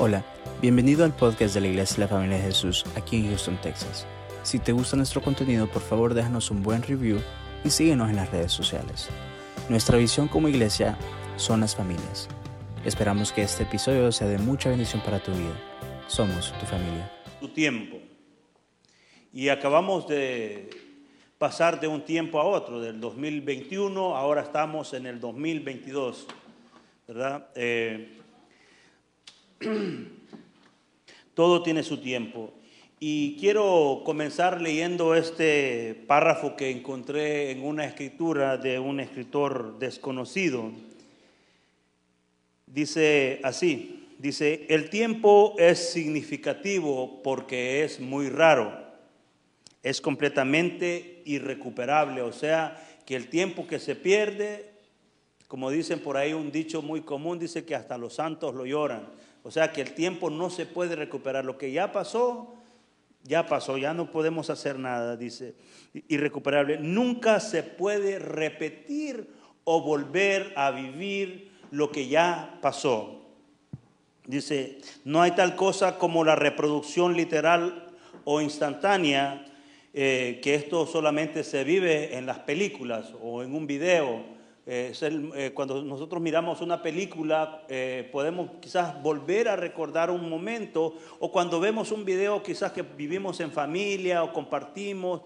Hola, 0.00 0.24
bienvenido 0.62 1.04
al 1.04 1.12
podcast 1.12 1.54
de 1.54 1.60
la 1.60 1.66
Iglesia 1.66 1.96
de 1.96 2.02
la 2.02 2.08
Familia 2.08 2.36
de 2.36 2.44
Jesús 2.44 2.84
aquí 2.94 3.16
en 3.16 3.30
Houston, 3.30 3.60
Texas. 3.60 4.06
Si 4.44 4.60
te 4.60 4.70
gusta 4.70 4.96
nuestro 4.96 5.20
contenido, 5.20 5.66
por 5.66 5.82
favor 5.82 6.14
déjanos 6.14 6.52
un 6.52 6.62
buen 6.62 6.84
review 6.84 7.18
y 7.64 7.70
síguenos 7.70 8.08
en 8.08 8.14
las 8.14 8.30
redes 8.30 8.52
sociales. 8.52 9.08
Nuestra 9.68 9.98
visión 9.98 10.28
como 10.28 10.46
iglesia 10.46 10.96
son 11.34 11.62
las 11.62 11.74
familias. 11.74 12.28
Esperamos 12.84 13.32
que 13.32 13.42
este 13.42 13.64
episodio 13.64 14.12
sea 14.12 14.28
de 14.28 14.38
mucha 14.38 14.68
bendición 14.68 15.02
para 15.02 15.18
tu 15.18 15.32
vida. 15.32 15.60
Somos 16.06 16.56
tu 16.60 16.66
familia. 16.66 17.10
Tu 17.40 17.48
tiempo. 17.48 17.98
Y 19.32 19.48
acabamos 19.48 20.06
de 20.06 20.70
pasar 21.38 21.80
de 21.80 21.88
un 21.88 22.04
tiempo 22.04 22.38
a 22.38 22.44
otro, 22.44 22.80
del 22.80 23.00
2021, 23.00 24.14
ahora 24.14 24.42
estamos 24.42 24.94
en 24.94 25.06
el 25.06 25.18
2022, 25.18 26.28
¿verdad? 27.08 27.48
Eh, 27.56 28.17
todo 31.34 31.62
tiene 31.62 31.82
su 31.82 31.98
tiempo. 31.98 32.52
Y 33.00 33.36
quiero 33.38 34.02
comenzar 34.04 34.60
leyendo 34.60 35.14
este 35.14 35.94
párrafo 36.06 36.56
que 36.56 36.70
encontré 36.70 37.52
en 37.52 37.64
una 37.64 37.84
escritura 37.84 38.56
de 38.56 38.78
un 38.78 38.98
escritor 38.98 39.78
desconocido. 39.78 40.72
Dice 42.66 43.40
así, 43.44 44.08
dice, 44.18 44.66
el 44.68 44.90
tiempo 44.90 45.54
es 45.58 45.90
significativo 45.92 47.22
porque 47.22 47.84
es 47.84 48.00
muy 48.00 48.28
raro, 48.28 48.76
es 49.82 50.00
completamente 50.00 51.22
irrecuperable, 51.24 52.22
o 52.22 52.32
sea, 52.32 52.84
que 53.06 53.14
el 53.14 53.28
tiempo 53.28 53.66
que 53.66 53.78
se 53.78 53.94
pierde, 53.94 54.70
como 55.46 55.70
dicen 55.70 56.00
por 56.00 56.16
ahí 56.16 56.32
un 56.32 56.50
dicho 56.50 56.82
muy 56.82 57.02
común, 57.02 57.38
dice 57.38 57.64
que 57.64 57.74
hasta 57.76 57.96
los 57.96 58.14
santos 58.14 58.54
lo 58.54 58.66
lloran. 58.66 59.06
O 59.48 59.50
sea 59.50 59.72
que 59.72 59.80
el 59.80 59.94
tiempo 59.94 60.28
no 60.28 60.50
se 60.50 60.66
puede 60.66 60.94
recuperar. 60.94 61.46
Lo 61.46 61.56
que 61.56 61.72
ya 61.72 61.90
pasó, 61.90 62.54
ya 63.24 63.46
pasó, 63.46 63.78
ya 63.78 63.94
no 63.94 64.10
podemos 64.10 64.50
hacer 64.50 64.78
nada, 64.78 65.16
dice, 65.16 65.54
irrecuperable. 66.06 66.76
Nunca 66.76 67.40
se 67.40 67.62
puede 67.62 68.18
repetir 68.18 69.30
o 69.64 69.80
volver 69.80 70.52
a 70.54 70.70
vivir 70.70 71.50
lo 71.70 71.90
que 71.90 72.08
ya 72.08 72.58
pasó. 72.60 73.22
Dice, 74.26 74.80
no 75.06 75.22
hay 75.22 75.30
tal 75.30 75.56
cosa 75.56 75.96
como 75.96 76.24
la 76.24 76.36
reproducción 76.36 77.16
literal 77.16 77.96
o 78.24 78.42
instantánea, 78.42 79.46
eh, 79.94 80.40
que 80.42 80.56
esto 80.56 80.86
solamente 80.86 81.42
se 81.42 81.64
vive 81.64 82.18
en 82.18 82.26
las 82.26 82.40
películas 82.40 83.14
o 83.22 83.42
en 83.42 83.54
un 83.54 83.66
video 83.66 84.37
eh, 84.70 84.92
eh, 85.00 85.52
cuando 85.54 85.82
nosotros 85.82 86.20
miramos 86.20 86.60
una 86.60 86.82
película, 86.82 87.64
eh, 87.70 88.06
podemos 88.12 88.50
quizás 88.60 89.02
volver 89.02 89.48
a 89.48 89.56
recordar 89.56 90.10
un 90.10 90.28
momento, 90.28 90.94
o 91.20 91.32
cuando 91.32 91.58
vemos 91.58 91.90
un 91.90 92.04
video 92.04 92.42
quizás 92.42 92.72
que 92.72 92.82
vivimos 92.82 93.40
en 93.40 93.50
familia 93.50 94.22
o 94.22 94.32
compartimos, 94.34 95.22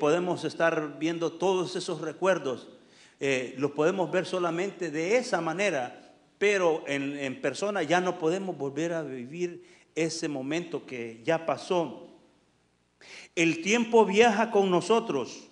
podemos 0.00 0.44
estar 0.44 0.98
viendo 0.98 1.32
todos 1.32 1.76
esos 1.76 2.00
recuerdos. 2.00 2.68
los 3.56 3.70
podemos 3.72 4.10
ver 4.10 4.24
solamente 4.24 4.90
de 4.90 5.16
esa 5.16 5.40
manera, 5.40 6.14
pero 6.38 6.84
en, 6.86 7.18
en 7.18 7.40
persona 7.40 7.82
ya 7.82 8.00
no 8.00 8.18
podemos 8.18 8.56
volver 8.56 8.92
a 8.92 9.02
vivir 9.02 9.64
ese 9.94 10.28
momento 10.28 10.86
que 10.86 11.20
ya 11.24 11.44
pasó. 11.44 12.08
El 13.34 13.62
tiempo 13.62 14.06
viaja 14.06 14.50
con 14.50 14.70
nosotros 14.70 15.48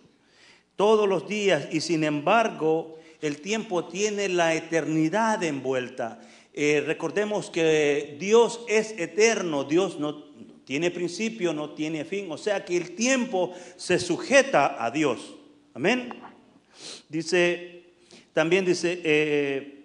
todos 0.77 1.09
los 1.09 1.27
días 1.29 1.69
y 1.73 1.81
sin 1.81 2.05
embargo 2.05 2.97
el 3.21 3.41
tiempo 3.41 3.87
tiene 3.87 4.29
la 4.29 4.55
eternidad 4.55 5.43
envuelta. 5.43 6.21
Eh, 6.53 6.83
recordemos 6.87 7.51
que 7.51 8.17
Dios 8.19 8.61
es 8.69 8.95
eterno, 8.99 9.65
Dios 9.65 9.99
no 9.99 10.25
tiene 10.65 10.91
principio, 10.91 11.53
no 11.53 11.71
tiene 11.71 12.05
fin, 12.05 12.31
o 12.31 12.39
sea 12.39 12.65
que 12.65 12.77
el 12.77 12.97
tiempo 12.97 13.53
se 13.77 13.99
sujeta 13.99 14.85
a 14.85 14.91
Dios. 14.91 15.37
Amén. 15.75 16.13
Dice, 17.09 17.85
también 18.33 18.65
dice, 18.65 19.01
eh, 19.05 19.85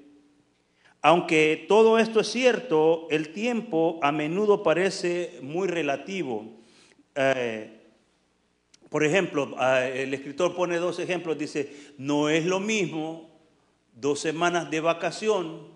aunque 1.01 1.65
todo 1.67 1.99
esto 1.99 2.19
es 2.19 2.27
cierto, 2.27 3.07
el 3.09 3.33
tiempo 3.33 3.99
a 4.01 4.11
menudo 4.11 4.63
parece 4.63 5.39
muy 5.41 5.67
relativo. 5.67 6.45
Eh, 7.15 7.80
por 8.91 9.05
ejemplo, 9.05 9.55
ah, 9.57 9.85
el 9.85 10.13
escritor 10.13 10.53
pone 10.53 10.75
dos 10.75 10.99
ejemplos, 10.99 11.37
dice, 11.37 11.93
no 11.97 12.27
es 12.27 12.45
lo 12.45 12.59
mismo 12.59 13.29
dos 13.95 14.19
semanas 14.19 14.69
de 14.69 14.81
vacación 14.81 15.69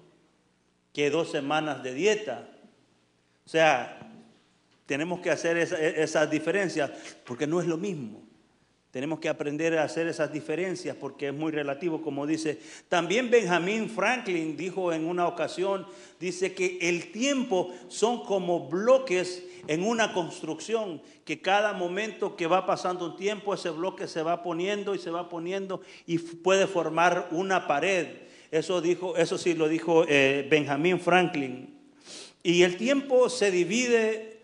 que 0.91 1.09
dos 1.09 1.31
semanas 1.31 1.81
de 1.81 1.93
dieta. 1.93 2.49
O 3.45 3.49
sea, 3.49 4.01
tenemos 4.85 5.21
que 5.21 5.31
hacer 5.31 5.55
esas 5.55 6.29
diferencias 6.29 6.91
porque 7.25 7.47
no 7.47 7.61
es 7.61 7.67
lo 7.67 7.77
mismo. 7.77 8.21
Tenemos 8.95 9.19
que 9.19 9.27
aprender 9.27 9.77
a 9.77 9.83
hacer 9.83 10.07
esas 10.07 10.31
diferencias 10.31 10.95
porque 10.95 11.27
es 11.27 11.33
muy 11.33 11.51
relativo, 11.51 12.01
como 12.01 12.25
dice. 12.25 12.57
También 12.87 13.29
Benjamin 13.29 13.89
Franklin 13.89 14.55
dijo 14.55 14.93
en 14.93 15.03
una 15.03 15.27
ocasión, 15.27 15.85
dice 16.17 16.53
que 16.53 16.77
el 16.79 17.11
tiempo 17.11 17.73
son 17.89 18.23
como 18.23 18.69
bloques 18.69 19.43
en 19.67 19.83
una 19.83 20.13
construcción, 20.13 21.01
que 21.25 21.41
cada 21.41 21.73
momento 21.73 22.37
que 22.37 22.47
va 22.47 22.65
pasando 22.65 23.07
un 23.07 23.17
tiempo, 23.17 23.53
ese 23.53 23.69
bloque 23.69 24.07
se 24.07 24.23
va 24.23 24.41
poniendo 24.41 24.95
y 24.95 24.99
se 24.99 25.11
va 25.11 25.27
poniendo 25.27 25.81
y 26.07 26.17
puede 26.17 26.65
formar 26.65 27.27
una 27.31 27.67
pared. 27.67 28.07
Eso, 28.49 28.79
dijo, 28.79 29.17
eso 29.17 29.37
sí 29.37 29.55
lo 29.55 29.67
dijo 29.67 30.05
eh, 30.07 30.47
Benjamin 30.49 31.01
Franklin. 31.01 31.77
Y 32.43 32.63
el 32.63 32.77
tiempo 32.77 33.27
se 33.27 33.51
divide 33.51 34.34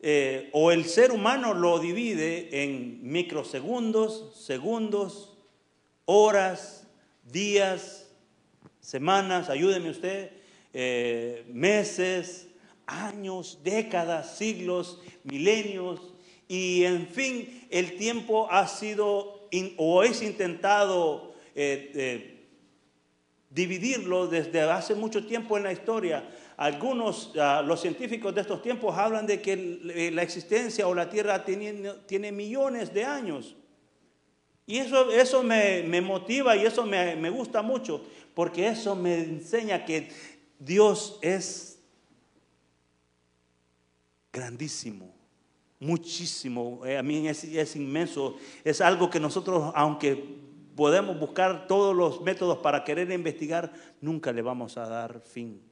eh, 0.00 0.48
o 0.52 0.70
el 0.70 0.84
ser 0.84 1.10
humano 1.10 1.54
lo 1.54 1.80
divide 1.80 2.62
en 2.62 3.00
microsegundos, 3.02 4.44
segundos, 4.44 5.36
horas, 6.04 6.86
días, 7.24 8.08
semanas, 8.80 9.50
ayúdeme 9.50 9.90
usted, 9.90 10.30
eh, 10.72 11.44
meses, 11.48 12.48
años, 12.86 13.58
décadas, 13.64 14.36
siglos, 14.38 15.00
milenios, 15.24 16.14
y 16.46 16.84
en 16.84 17.06
fin, 17.08 17.66
el 17.70 17.96
tiempo 17.96 18.48
ha 18.50 18.66
sido 18.68 19.48
o 19.76 20.02
es 20.02 20.22
intentado 20.22 21.34
eh, 21.54 22.46
dividirlo 23.50 24.28
desde 24.28 24.60
hace 24.62 24.94
mucho 24.94 25.26
tiempo 25.26 25.56
en 25.56 25.64
la 25.64 25.72
historia 25.72 26.28
algunos, 26.58 27.32
ah, 27.40 27.62
los 27.64 27.80
científicos 27.80 28.34
de 28.34 28.40
estos 28.40 28.60
tiempos 28.60 28.98
hablan 28.98 29.26
de 29.26 29.40
que 29.40 30.10
la 30.12 30.22
existencia 30.22 30.88
o 30.88 30.94
la 30.94 31.08
Tierra 31.08 31.44
tiene, 31.44 32.32
millones 32.32 32.92
de 32.92 33.04
años. 33.04 33.54
Y 34.66 34.78
eso, 34.78 35.10
eso 35.12 35.44
me, 35.44 36.00
motiva 36.02 36.56
y 36.56 36.66
eso 36.66 36.84
me, 36.84 37.14
me 37.14 37.30
gusta 37.30 37.62
mucho, 37.62 38.04
porque 38.34 38.66
eso 38.66 38.96
me 38.96 39.20
enseña 39.20 39.84
que 39.84 40.10
Dios 40.58 41.20
es 41.22 41.78
grandísimo, 44.32 45.14
muchísimo. 45.78 46.84
Eh, 46.84 46.98
a 46.98 47.04
mí 47.04 47.28
es, 47.28 47.44
es, 47.44 47.76
inmenso. 47.76 48.36
Es 48.64 48.80
algo 48.80 49.08
que 49.08 49.20
nosotros, 49.20 49.72
aunque 49.76 50.40
podemos 50.74 51.20
buscar 51.20 51.68
todos 51.68 51.94
los 51.94 52.20
métodos 52.20 52.58
para 52.58 52.82
querer 52.82 53.12
investigar, 53.12 53.72
nunca 54.00 54.32
le 54.32 54.42
vamos 54.42 54.76
a 54.76 54.88
dar 54.88 55.20
fin 55.20 55.67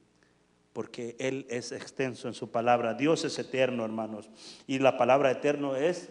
porque 0.77 1.15
Él 1.17 1.47
es 1.49 1.71
extenso 1.71 2.27
en 2.27 2.35
su 2.35 2.51
palabra. 2.51 2.93
Dios 2.93 3.25
es 3.25 3.39
eterno, 3.39 3.83
hermanos. 3.83 4.29
Y 4.67 4.77
la 4.77 4.95
palabra 4.95 5.31
eterno 5.31 5.75
es 5.75 6.09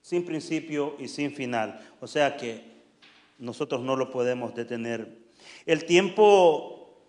sin 0.00 0.24
principio 0.24 0.94
y 1.00 1.08
sin 1.08 1.34
final. 1.34 1.84
O 2.00 2.06
sea 2.06 2.36
que 2.36 2.62
nosotros 3.36 3.80
no 3.80 3.96
lo 3.96 4.12
podemos 4.12 4.54
detener. 4.54 5.08
El 5.66 5.86
tiempo 5.86 7.02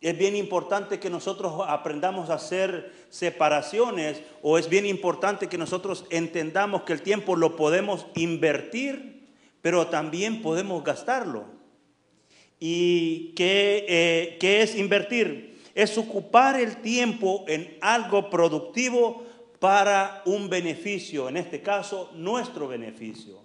es 0.00 0.16
bien 0.16 0.36
importante 0.36 1.00
que 1.00 1.10
nosotros 1.10 1.54
aprendamos 1.66 2.30
a 2.30 2.34
hacer 2.34 2.92
separaciones 3.10 4.22
o 4.42 4.58
es 4.58 4.68
bien 4.68 4.86
importante 4.86 5.48
que 5.48 5.58
nosotros 5.58 6.04
entendamos 6.10 6.82
que 6.82 6.92
el 6.92 7.02
tiempo 7.02 7.34
lo 7.34 7.56
podemos 7.56 8.06
invertir, 8.14 9.32
pero 9.62 9.88
también 9.88 10.42
podemos 10.42 10.84
gastarlo. 10.84 11.44
¿Y 12.60 13.34
qué, 13.34 13.84
eh, 13.88 14.36
qué 14.38 14.62
es 14.62 14.76
invertir? 14.76 15.55
Es 15.76 15.98
ocupar 15.98 16.58
el 16.58 16.78
tiempo 16.78 17.44
en 17.46 17.76
algo 17.82 18.30
productivo 18.30 19.22
para 19.58 20.22
un 20.24 20.48
beneficio, 20.48 21.28
en 21.28 21.36
este 21.36 21.60
caso 21.60 22.10
nuestro 22.14 22.66
beneficio. 22.66 23.40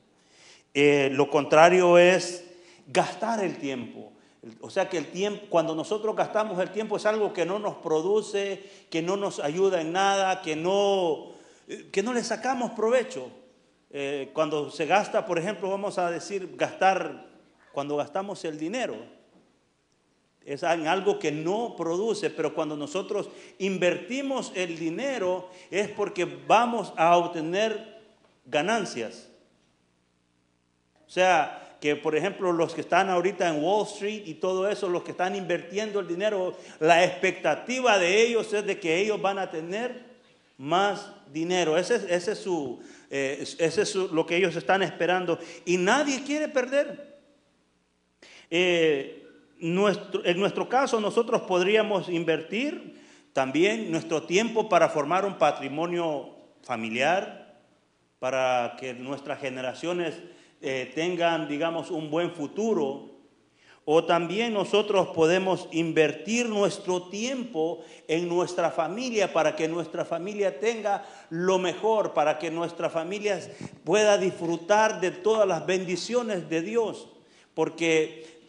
Eh, 0.73 1.09
lo 1.11 1.29
contrario 1.29 1.97
es 1.97 2.45
gastar 2.87 3.43
el 3.43 3.57
tiempo. 3.57 4.13
O 4.61 4.69
sea 4.69 4.87
que 4.87 4.97
el 4.97 5.07
tiempo, 5.07 5.45
cuando 5.49 5.75
nosotros 5.75 6.15
gastamos 6.15 6.57
el 6.59 6.71
tiempo 6.71 6.95
es 6.95 7.05
algo 7.05 7.33
que 7.33 7.45
no 7.45 7.59
nos 7.59 7.75
produce, 7.75 8.63
que 8.89 9.01
no 9.01 9.17
nos 9.17 9.41
ayuda 9.41 9.81
en 9.81 9.91
nada, 9.91 10.41
que 10.41 10.55
no, 10.55 11.33
que 11.91 12.01
no 12.01 12.13
le 12.13 12.23
sacamos 12.23 12.71
provecho. 12.71 13.29
Eh, 13.89 14.29
cuando 14.33 14.71
se 14.71 14.85
gasta, 14.85 15.25
por 15.25 15.37
ejemplo, 15.37 15.69
vamos 15.69 15.97
a 15.97 16.09
decir 16.09 16.55
gastar, 16.55 17.27
cuando 17.73 17.97
gastamos 17.97 18.45
el 18.45 18.57
dinero, 18.57 18.95
es 20.45 20.63
algo 20.63 21.19
que 21.19 21.31
no 21.31 21.75
produce, 21.77 22.29
pero 22.29 22.53
cuando 22.53 22.75
nosotros 22.75 23.29
invertimos 23.59 24.51
el 24.55 24.77
dinero 24.77 25.49
es 25.69 25.87
porque 25.89 26.25
vamos 26.25 26.93
a 26.97 27.15
obtener 27.17 28.01
ganancias. 28.45 29.29
O 31.07 31.09
sea, 31.09 31.77
que 31.79 31.95
por 31.95 32.15
ejemplo 32.15 32.51
los 32.51 32.73
que 32.73 32.81
están 32.81 33.09
ahorita 33.09 33.49
en 33.49 33.63
Wall 33.63 33.85
Street 33.87 34.23
y 34.25 34.35
todo 34.35 34.69
eso, 34.69 34.89
los 34.89 35.03
que 35.03 35.11
están 35.11 35.35
invirtiendo 35.35 35.99
el 35.99 36.07
dinero, 36.07 36.57
la 36.79 37.03
expectativa 37.03 37.97
de 37.97 38.21
ellos 38.21 38.51
es 38.53 38.65
de 38.65 38.79
que 38.79 38.99
ellos 38.99 39.21
van 39.21 39.39
a 39.39 39.49
tener 39.49 40.11
más 40.57 41.11
dinero. 41.31 41.77
Ese, 41.77 41.95
ese 42.13 42.33
es, 42.33 42.37
su, 42.37 42.79
eh, 43.09 43.43
ese 43.57 43.81
es 43.81 43.95
lo 43.95 44.25
que 44.25 44.37
ellos 44.37 44.55
están 44.55 44.83
esperando. 44.83 45.39
Y 45.65 45.77
nadie 45.77 46.23
quiere 46.23 46.47
perder. 46.47 47.19
Eh, 48.49 49.20
en 49.61 50.39
nuestro 50.39 50.67
caso, 50.67 50.99
nosotros 50.99 51.43
podríamos 51.43 52.09
invertir 52.09 52.99
también 53.31 53.91
nuestro 53.91 54.23
tiempo 54.23 54.67
para 54.67 54.89
formar 54.89 55.23
un 55.23 55.37
patrimonio 55.37 56.29
familiar, 56.63 57.61
para 58.19 58.75
que 58.79 58.93
nuestras 58.93 59.39
generaciones 59.39 60.15
eh, 60.61 60.91
tengan, 60.95 61.47
digamos, 61.47 61.91
un 61.91 62.09
buen 62.09 62.31
futuro. 62.31 63.09
O 63.85 64.03
también 64.03 64.53
nosotros 64.53 65.07
podemos 65.07 65.67
invertir 65.71 66.47
nuestro 66.47 67.09
tiempo 67.09 67.83
en 68.07 68.27
nuestra 68.27 68.69
familia 68.69 69.33
para 69.33 69.55
que 69.55 69.67
nuestra 69.67 70.05
familia 70.05 70.59
tenga 70.59 71.03
lo 71.29 71.57
mejor, 71.57 72.13
para 72.13 72.37
que 72.37 72.51
nuestra 72.51 72.89
familia 72.89 73.39
pueda 73.83 74.17
disfrutar 74.17 75.01
de 75.01 75.09
todas 75.09 75.47
las 75.47 75.65
bendiciones 75.65 76.47
de 76.47 76.61
Dios. 76.61 77.07
Porque 77.55 78.40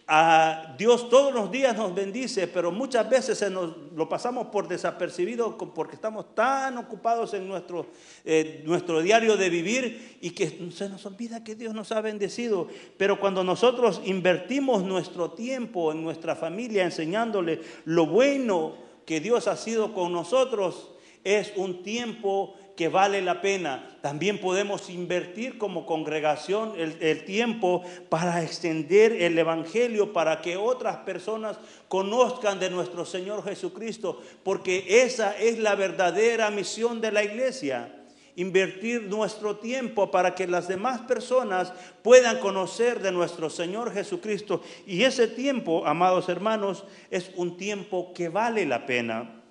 Dios 0.77 1.09
todos 1.09 1.33
los 1.33 1.51
días 1.51 1.75
nos 1.75 1.95
bendice, 1.95 2.47
pero 2.47 2.71
muchas 2.71 3.09
veces 3.09 3.39
se 3.39 3.49
nos, 3.49 3.75
lo 3.95 4.11
pasamos 4.11 4.49
por 4.49 4.69
desapercibido 4.69 5.57
porque 5.57 5.95
estamos 5.95 6.35
tan 6.35 6.77
ocupados 6.77 7.33
en 7.33 7.49
nuestro, 7.49 7.87
eh, 8.25 8.63
nuestro 8.67 9.01
diario 9.01 9.39
de 9.39 9.49
vivir 9.49 10.19
y 10.21 10.33
que 10.33 10.71
se 10.71 10.91
nos 10.91 11.07
olvida 11.07 11.43
que 11.43 11.55
Dios 11.55 11.73
nos 11.73 11.93
ha 11.93 12.03
bendecido. 12.03 12.69
Pero 12.99 13.19
cuando 13.19 13.43
nosotros 13.43 14.03
invertimos 14.05 14.83
nuestro 14.83 15.31
tiempo 15.31 15.93
en 15.93 16.03
nuestra 16.03 16.37
familia 16.37 16.85
enseñándole 16.85 17.63
lo 17.87 18.05
bueno 18.05 18.75
que 19.07 19.21
Dios 19.21 19.49
ha 19.49 19.57
sido 19.57 19.95
con 19.95 20.13
nosotros, 20.13 20.91
es 21.25 21.53
un 21.57 21.83
tiempo 21.83 22.55
que 22.77 22.89
vale 22.89 23.23
la 23.23 23.41
pena. 23.41 23.97
También 24.01 24.39
podemos 24.39 24.89
invertir 24.91 25.59
como 25.59 25.87
congregación 25.87 26.75
el, 26.77 27.25
tiempo 27.25 27.83
para 28.09 28.43
extender 28.43 29.13
el 29.13 29.39
Evangelio, 29.39 30.13
para 30.13 30.41
que 30.41 30.57
otras 30.57 30.99
personas 30.99 31.59
conozcan 31.89 32.59
de 32.59 32.71
nuestro 32.71 33.05
Señor 33.05 33.45
Jesucristo, 33.45 34.21
porque 34.43 35.03
esa 35.05 35.37
es 35.39 35.59
la 35.59 35.75
verdadera 35.75 36.51
misión 36.51 37.01
de 37.01 37.13
la 37.13 37.23
iglesia. 37.23 37.99
Invertir 38.35 39.03
nuestro 39.03 39.57
tiempo 39.59 40.11
para 40.11 40.35
que 40.35 40.47
las 40.47 40.67
demás 40.67 41.03
personas 41.03 41.71
puedan 42.03 42.39
conocer 42.39 43.01
de 43.01 43.13
nuestro 43.13 43.51
Señor 43.51 43.93
Jesucristo. 43.93 44.63
Y 44.87 45.03
ese 45.03 45.29
tiempo, 45.29 45.87
amados 45.87 46.31
hermanos, 46.31 46.85
es 47.11 47.31
un 47.37 47.59
tiempo 47.59 48.15
que 48.15 48.31
vale 48.31 48.65
la 48.65 48.87
pena. 48.87 49.43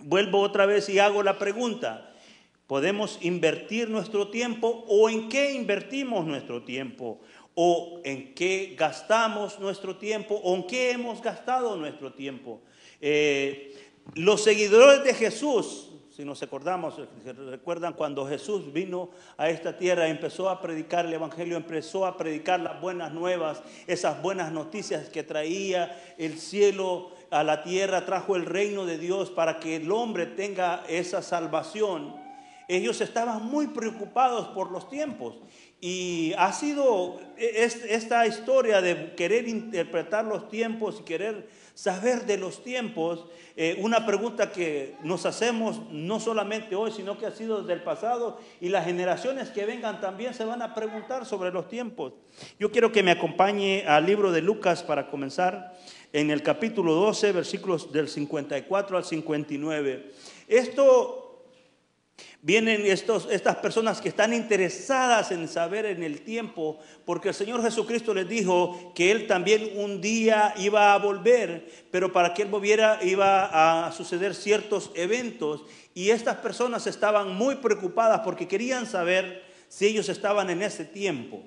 Vuelvo 0.00 0.40
otra 0.40 0.66
vez 0.66 0.88
y 0.88 0.98
hago 0.98 1.22
la 1.22 1.38
pregunta 1.38 2.09
podemos 2.70 3.18
invertir 3.22 3.90
nuestro 3.90 4.28
tiempo 4.28 4.84
o 4.86 5.10
en 5.10 5.28
qué 5.28 5.54
invertimos 5.54 6.24
nuestro 6.24 6.62
tiempo 6.62 7.18
o 7.56 8.00
en 8.04 8.32
qué 8.32 8.76
gastamos 8.78 9.58
nuestro 9.58 9.96
tiempo 9.96 10.36
o 10.36 10.54
en 10.54 10.64
qué 10.68 10.92
hemos 10.92 11.20
gastado 11.20 11.74
nuestro 11.74 12.12
tiempo. 12.12 12.60
Eh, 13.00 13.76
los 14.14 14.44
seguidores 14.44 15.02
de 15.02 15.14
Jesús, 15.14 15.90
si 16.14 16.24
nos 16.24 16.44
acordamos, 16.44 16.94
recuerdan 17.50 17.94
cuando 17.94 18.24
Jesús 18.24 18.72
vino 18.72 19.10
a 19.36 19.48
esta 19.48 19.76
tierra, 19.76 20.06
empezó 20.06 20.48
a 20.48 20.62
predicar 20.62 21.06
el 21.06 21.14
Evangelio, 21.14 21.56
empezó 21.56 22.06
a 22.06 22.16
predicar 22.16 22.60
las 22.60 22.80
buenas 22.80 23.12
nuevas, 23.12 23.64
esas 23.88 24.22
buenas 24.22 24.52
noticias 24.52 25.08
que 25.08 25.24
traía 25.24 26.14
el 26.18 26.38
cielo 26.38 27.10
a 27.30 27.42
la 27.42 27.64
tierra, 27.64 28.06
trajo 28.06 28.36
el 28.36 28.46
reino 28.46 28.86
de 28.86 28.96
Dios 28.96 29.28
para 29.28 29.58
que 29.58 29.74
el 29.74 29.90
hombre 29.90 30.26
tenga 30.26 30.84
esa 30.88 31.20
salvación 31.20 32.29
ellos 32.76 33.00
estaban 33.00 33.44
muy 33.44 33.66
preocupados 33.68 34.48
por 34.48 34.70
los 34.70 34.88
tiempos. 34.88 35.36
Y 35.80 36.34
ha 36.36 36.52
sido 36.52 37.20
esta 37.38 38.26
historia 38.26 38.80
de 38.80 39.14
querer 39.14 39.48
interpretar 39.48 40.24
los 40.24 40.48
tiempos 40.48 40.98
y 41.00 41.04
querer 41.04 41.48
saber 41.74 42.26
de 42.26 42.36
los 42.36 42.62
tiempos, 42.62 43.24
eh, 43.56 43.78
una 43.80 44.04
pregunta 44.04 44.52
que 44.52 44.96
nos 45.02 45.24
hacemos 45.24 45.80
no 45.90 46.20
solamente 46.20 46.76
hoy, 46.76 46.92
sino 46.92 47.16
que 47.16 47.24
ha 47.24 47.30
sido 47.30 47.62
desde 47.62 47.72
el 47.72 47.82
pasado 47.82 48.38
y 48.60 48.68
las 48.68 48.84
generaciones 48.84 49.48
que 49.48 49.64
vengan 49.64 50.00
también 50.00 50.34
se 50.34 50.44
van 50.44 50.60
a 50.60 50.74
preguntar 50.74 51.24
sobre 51.24 51.50
los 51.50 51.68
tiempos. 51.68 52.12
Yo 52.58 52.70
quiero 52.70 52.92
que 52.92 53.02
me 53.02 53.12
acompañe 53.12 53.84
al 53.86 54.04
libro 54.04 54.30
de 54.30 54.42
Lucas 54.42 54.82
para 54.82 55.08
comenzar 55.08 55.74
en 56.12 56.30
el 56.30 56.42
capítulo 56.42 56.94
12, 56.94 57.32
versículos 57.32 57.90
del 57.90 58.08
54 58.08 58.98
al 58.98 59.04
59. 59.04 60.12
Esto 60.48 61.19
Vienen 62.42 62.86
estos, 62.86 63.28
estas 63.30 63.56
personas 63.56 64.00
que 64.00 64.08
están 64.08 64.32
interesadas 64.32 65.30
en 65.30 65.46
saber 65.46 65.84
en 65.84 66.02
el 66.02 66.22
tiempo, 66.22 66.78
porque 67.04 67.28
el 67.28 67.34
Señor 67.34 67.62
Jesucristo 67.62 68.14
les 68.14 68.26
dijo 68.26 68.92
que 68.94 69.10
Él 69.10 69.26
también 69.26 69.72
un 69.76 70.00
día 70.00 70.54
iba 70.56 70.94
a 70.94 70.98
volver, 70.98 71.70
pero 71.90 72.12
para 72.12 72.32
que 72.32 72.40
Él 72.42 72.48
volviera 72.48 72.98
iba 73.02 73.86
a 73.86 73.92
suceder 73.92 74.34
ciertos 74.34 74.90
eventos. 74.94 75.64
Y 75.92 76.10
estas 76.10 76.36
personas 76.36 76.86
estaban 76.86 77.34
muy 77.34 77.56
preocupadas 77.56 78.20
porque 78.24 78.48
querían 78.48 78.86
saber 78.86 79.42
si 79.68 79.86
ellos 79.86 80.08
estaban 80.08 80.48
en 80.48 80.62
ese 80.62 80.86
tiempo. 80.86 81.42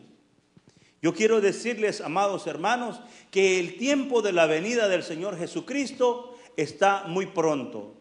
Yo 1.02 1.14
quiero 1.14 1.42
decirles, 1.42 2.02
amados 2.02 2.46
hermanos, 2.46 3.02
que 3.32 3.60
el 3.60 3.78
tiempo 3.78 4.22
de 4.22 4.32
la 4.32 4.46
venida 4.46 4.88
del 4.88 5.02
Señor 5.02 5.40
Jesucristo 5.40 6.38
está 6.56 7.06
muy 7.08 7.26
pronto. 7.26 7.98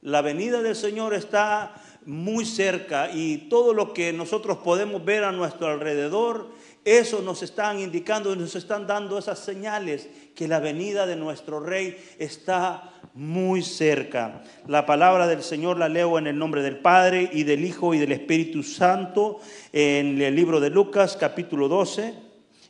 La 0.00 0.20
venida 0.20 0.62
del 0.62 0.74
Señor 0.74 1.14
está 1.14 1.80
muy 2.06 2.44
cerca 2.44 3.10
y 3.12 3.48
todo 3.48 3.74
lo 3.74 3.92
que 3.92 4.12
nosotros 4.12 4.58
podemos 4.58 5.04
ver 5.04 5.24
a 5.24 5.32
nuestro 5.32 5.68
alrededor, 5.68 6.50
eso 6.84 7.22
nos 7.22 7.42
están 7.42 7.78
indicando, 7.78 8.34
nos 8.34 8.56
están 8.56 8.86
dando 8.86 9.18
esas 9.18 9.38
señales 9.38 10.08
que 10.34 10.48
la 10.48 10.58
venida 10.58 11.06
de 11.06 11.16
nuestro 11.16 11.60
Rey 11.60 11.96
está 12.18 12.92
muy 13.14 13.62
cerca. 13.62 14.42
La 14.66 14.86
palabra 14.86 15.26
del 15.26 15.42
Señor 15.42 15.78
la 15.78 15.88
leo 15.88 16.18
en 16.18 16.26
el 16.26 16.38
nombre 16.38 16.62
del 16.62 16.78
Padre 16.78 17.30
y 17.32 17.44
del 17.44 17.64
Hijo 17.64 17.94
y 17.94 17.98
del 17.98 18.12
Espíritu 18.12 18.62
Santo 18.62 19.40
en 19.72 20.20
el 20.20 20.34
libro 20.34 20.60
de 20.60 20.70
Lucas 20.70 21.16
capítulo 21.18 21.68
12, 21.68 22.14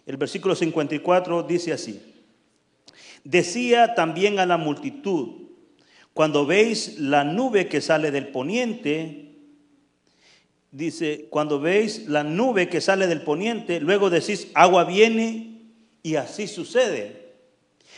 el 0.04 0.16
versículo 0.16 0.54
54 0.54 1.44
dice 1.44 1.72
así. 1.72 2.02
Decía 3.24 3.94
también 3.94 4.40
a 4.40 4.46
la 4.46 4.56
multitud, 4.56 5.41
cuando 6.14 6.44
veis 6.44 6.98
la 6.98 7.24
nube 7.24 7.68
que 7.68 7.80
sale 7.80 8.10
del 8.10 8.28
poniente, 8.28 9.32
dice, 10.70 11.26
cuando 11.30 11.60
veis 11.60 12.06
la 12.08 12.22
nube 12.22 12.68
que 12.68 12.80
sale 12.80 13.06
del 13.06 13.22
poniente, 13.22 13.80
luego 13.80 14.10
decís, 14.10 14.48
agua 14.54 14.84
viene 14.84 15.60
y 16.02 16.16
así 16.16 16.46
sucede. 16.48 17.34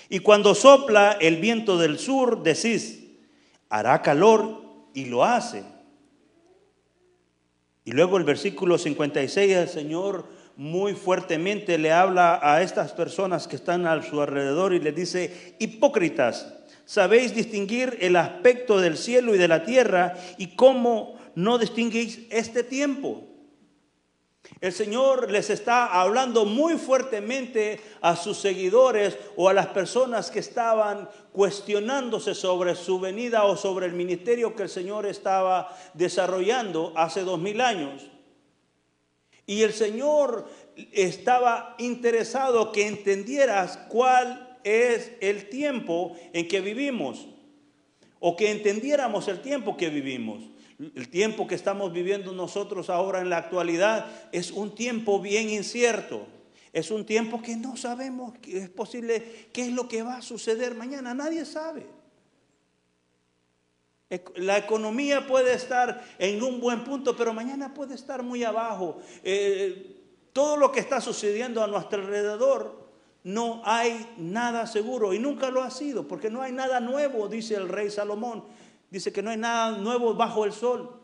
Y 0.08 0.20
cuando 0.20 0.54
sopla 0.54 1.16
el 1.20 1.36
viento 1.36 1.78
del 1.78 1.98
sur, 1.98 2.42
decís, 2.42 3.04
hará 3.68 4.02
calor 4.02 4.62
y 4.92 5.06
lo 5.06 5.24
hace. 5.24 5.64
Y 7.84 7.92
luego 7.92 8.16
el 8.16 8.24
versículo 8.24 8.78
56, 8.78 9.56
el 9.56 9.68
Señor 9.68 10.26
muy 10.56 10.94
fuertemente 10.94 11.78
le 11.78 11.90
habla 11.90 12.38
a 12.40 12.62
estas 12.62 12.92
personas 12.92 13.48
que 13.48 13.56
están 13.56 13.86
a 13.86 14.00
su 14.02 14.20
alrededor 14.20 14.72
y 14.72 14.80
les 14.80 14.94
dice, 14.94 15.56
hipócritas, 15.58 16.54
sabéis 16.84 17.34
distinguir 17.34 17.98
el 18.00 18.16
aspecto 18.16 18.80
del 18.80 18.96
cielo 18.96 19.34
y 19.34 19.38
de 19.38 19.48
la 19.48 19.64
tierra 19.64 20.14
y 20.38 20.56
cómo 20.56 21.18
no 21.34 21.58
distinguís 21.58 22.20
este 22.30 22.62
tiempo. 22.62 23.24
El 24.60 24.72
Señor 24.72 25.30
les 25.30 25.50
está 25.50 25.86
hablando 25.86 26.44
muy 26.44 26.76
fuertemente 26.76 27.80
a 28.00 28.14
sus 28.14 28.38
seguidores 28.38 29.16
o 29.36 29.48
a 29.48 29.54
las 29.54 29.68
personas 29.68 30.30
que 30.30 30.38
estaban 30.38 31.08
cuestionándose 31.32 32.34
sobre 32.34 32.74
su 32.74 33.00
venida 33.00 33.44
o 33.44 33.56
sobre 33.56 33.86
el 33.86 33.92
ministerio 33.92 34.54
que 34.54 34.64
el 34.64 34.68
Señor 34.68 35.06
estaba 35.06 35.74
desarrollando 35.94 36.92
hace 36.94 37.22
dos 37.22 37.38
mil 37.38 37.60
años. 37.60 38.06
Y 39.46 39.62
el 39.62 39.72
Señor 39.72 40.46
estaba 40.92 41.74
interesado 41.78 42.72
que 42.72 42.86
entendieras 42.86 43.78
cuál 43.88 44.43
es 44.64 45.12
el 45.20 45.48
tiempo 45.48 46.16
en 46.32 46.48
que 46.48 46.60
vivimos, 46.60 47.28
o 48.18 48.36
que 48.36 48.50
entendiéramos 48.50 49.28
el 49.28 49.40
tiempo 49.42 49.76
que 49.76 49.90
vivimos. 49.90 50.42
El 50.78 51.08
tiempo 51.08 51.46
que 51.46 51.54
estamos 51.54 51.92
viviendo 51.92 52.32
nosotros 52.32 52.90
ahora 52.90 53.20
en 53.20 53.30
la 53.30 53.36
actualidad 53.36 54.06
es 54.32 54.50
un 54.50 54.74
tiempo 54.74 55.20
bien 55.20 55.48
incierto. 55.50 56.26
Es 56.72 56.90
un 56.90 57.06
tiempo 57.06 57.40
que 57.40 57.54
no 57.54 57.76
sabemos, 57.76 58.36
que 58.38 58.58
es 58.58 58.68
posible, 58.68 59.48
qué 59.52 59.62
es 59.62 59.72
lo 59.72 59.86
que 59.86 60.02
va 60.02 60.16
a 60.16 60.22
suceder 60.22 60.74
mañana, 60.74 61.14
nadie 61.14 61.44
sabe. 61.44 61.86
La 64.36 64.58
economía 64.58 65.26
puede 65.26 65.54
estar 65.54 66.04
en 66.18 66.42
un 66.42 66.60
buen 66.60 66.82
punto, 66.82 67.16
pero 67.16 67.32
mañana 67.32 67.72
puede 67.74 67.94
estar 67.94 68.22
muy 68.22 68.42
abajo. 68.42 68.98
Eh, 69.22 70.02
todo 70.32 70.56
lo 70.56 70.72
que 70.72 70.80
está 70.80 71.00
sucediendo 71.00 71.62
a 71.62 71.68
nuestro 71.68 72.00
alrededor, 72.00 72.83
no 73.24 73.62
hay 73.64 74.06
nada 74.18 74.66
seguro 74.66 75.14
y 75.14 75.18
nunca 75.18 75.50
lo 75.50 75.62
ha 75.62 75.70
sido, 75.70 76.06
porque 76.06 76.30
no 76.30 76.42
hay 76.42 76.52
nada 76.52 76.78
nuevo, 76.78 77.26
dice 77.26 77.54
el 77.54 77.68
rey 77.68 77.90
Salomón. 77.90 78.44
Dice 78.90 79.12
que 79.12 79.22
no 79.22 79.30
hay 79.30 79.38
nada 79.38 79.76
nuevo 79.78 80.14
bajo 80.14 80.44
el 80.44 80.52
sol. 80.52 81.00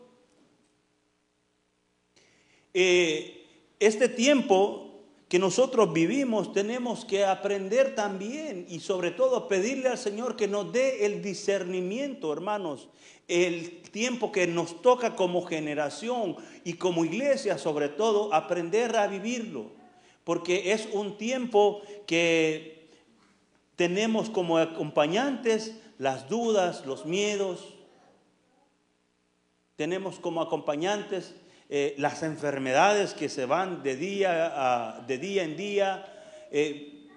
Eh, 2.73 3.45
este 3.79 4.07
tiempo 4.07 4.91
que 5.27 5.39
nosotros 5.39 5.91
vivimos 5.91 6.53
tenemos 6.53 7.05
que 7.05 7.25
aprender 7.25 7.95
también 7.95 8.65
y 8.69 8.81
sobre 8.81 9.11
todo 9.11 9.47
pedirle 9.47 9.89
al 9.89 9.97
Señor 9.97 10.35
que 10.35 10.47
nos 10.47 10.71
dé 10.71 11.05
el 11.05 11.21
discernimiento, 11.21 12.31
hermanos, 12.31 12.89
el 13.27 13.81
tiempo 13.81 14.31
que 14.31 14.45
nos 14.45 14.81
toca 14.81 15.15
como 15.15 15.41
generación 15.41 16.35
y 16.63 16.73
como 16.73 17.03
iglesia 17.03 17.57
sobre 17.57 17.89
todo, 17.89 18.33
aprender 18.33 18.95
a 18.95 19.07
vivirlo, 19.07 19.71
porque 20.23 20.73
es 20.73 20.87
un 20.93 21.17
tiempo 21.17 21.81
que 22.05 22.89
tenemos 23.75 24.29
como 24.29 24.57
acompañantes 24.57 25.75
las 25.97 26.29
dudas, 26.29 26.85
los 26.85 27.05
miedos, 27.05 27.75
tenemos 29.75 30.19
como 30.19 30.41
acompañantes 30.41 31.33
eh, 31.69 31.95
las 31.97 32.21
enfermedades 32.21 33.13
que 33.13 33.29
se 33.29 33.45
van 33.45 33.81
de 33.81 33.95
día, 33.95 34.51
a, 34.53 35.01
de 35.01 35.17
día 35.17 35.43
en 35.43 35.57
día, 35.57 36.05
eh, 36.51 37.07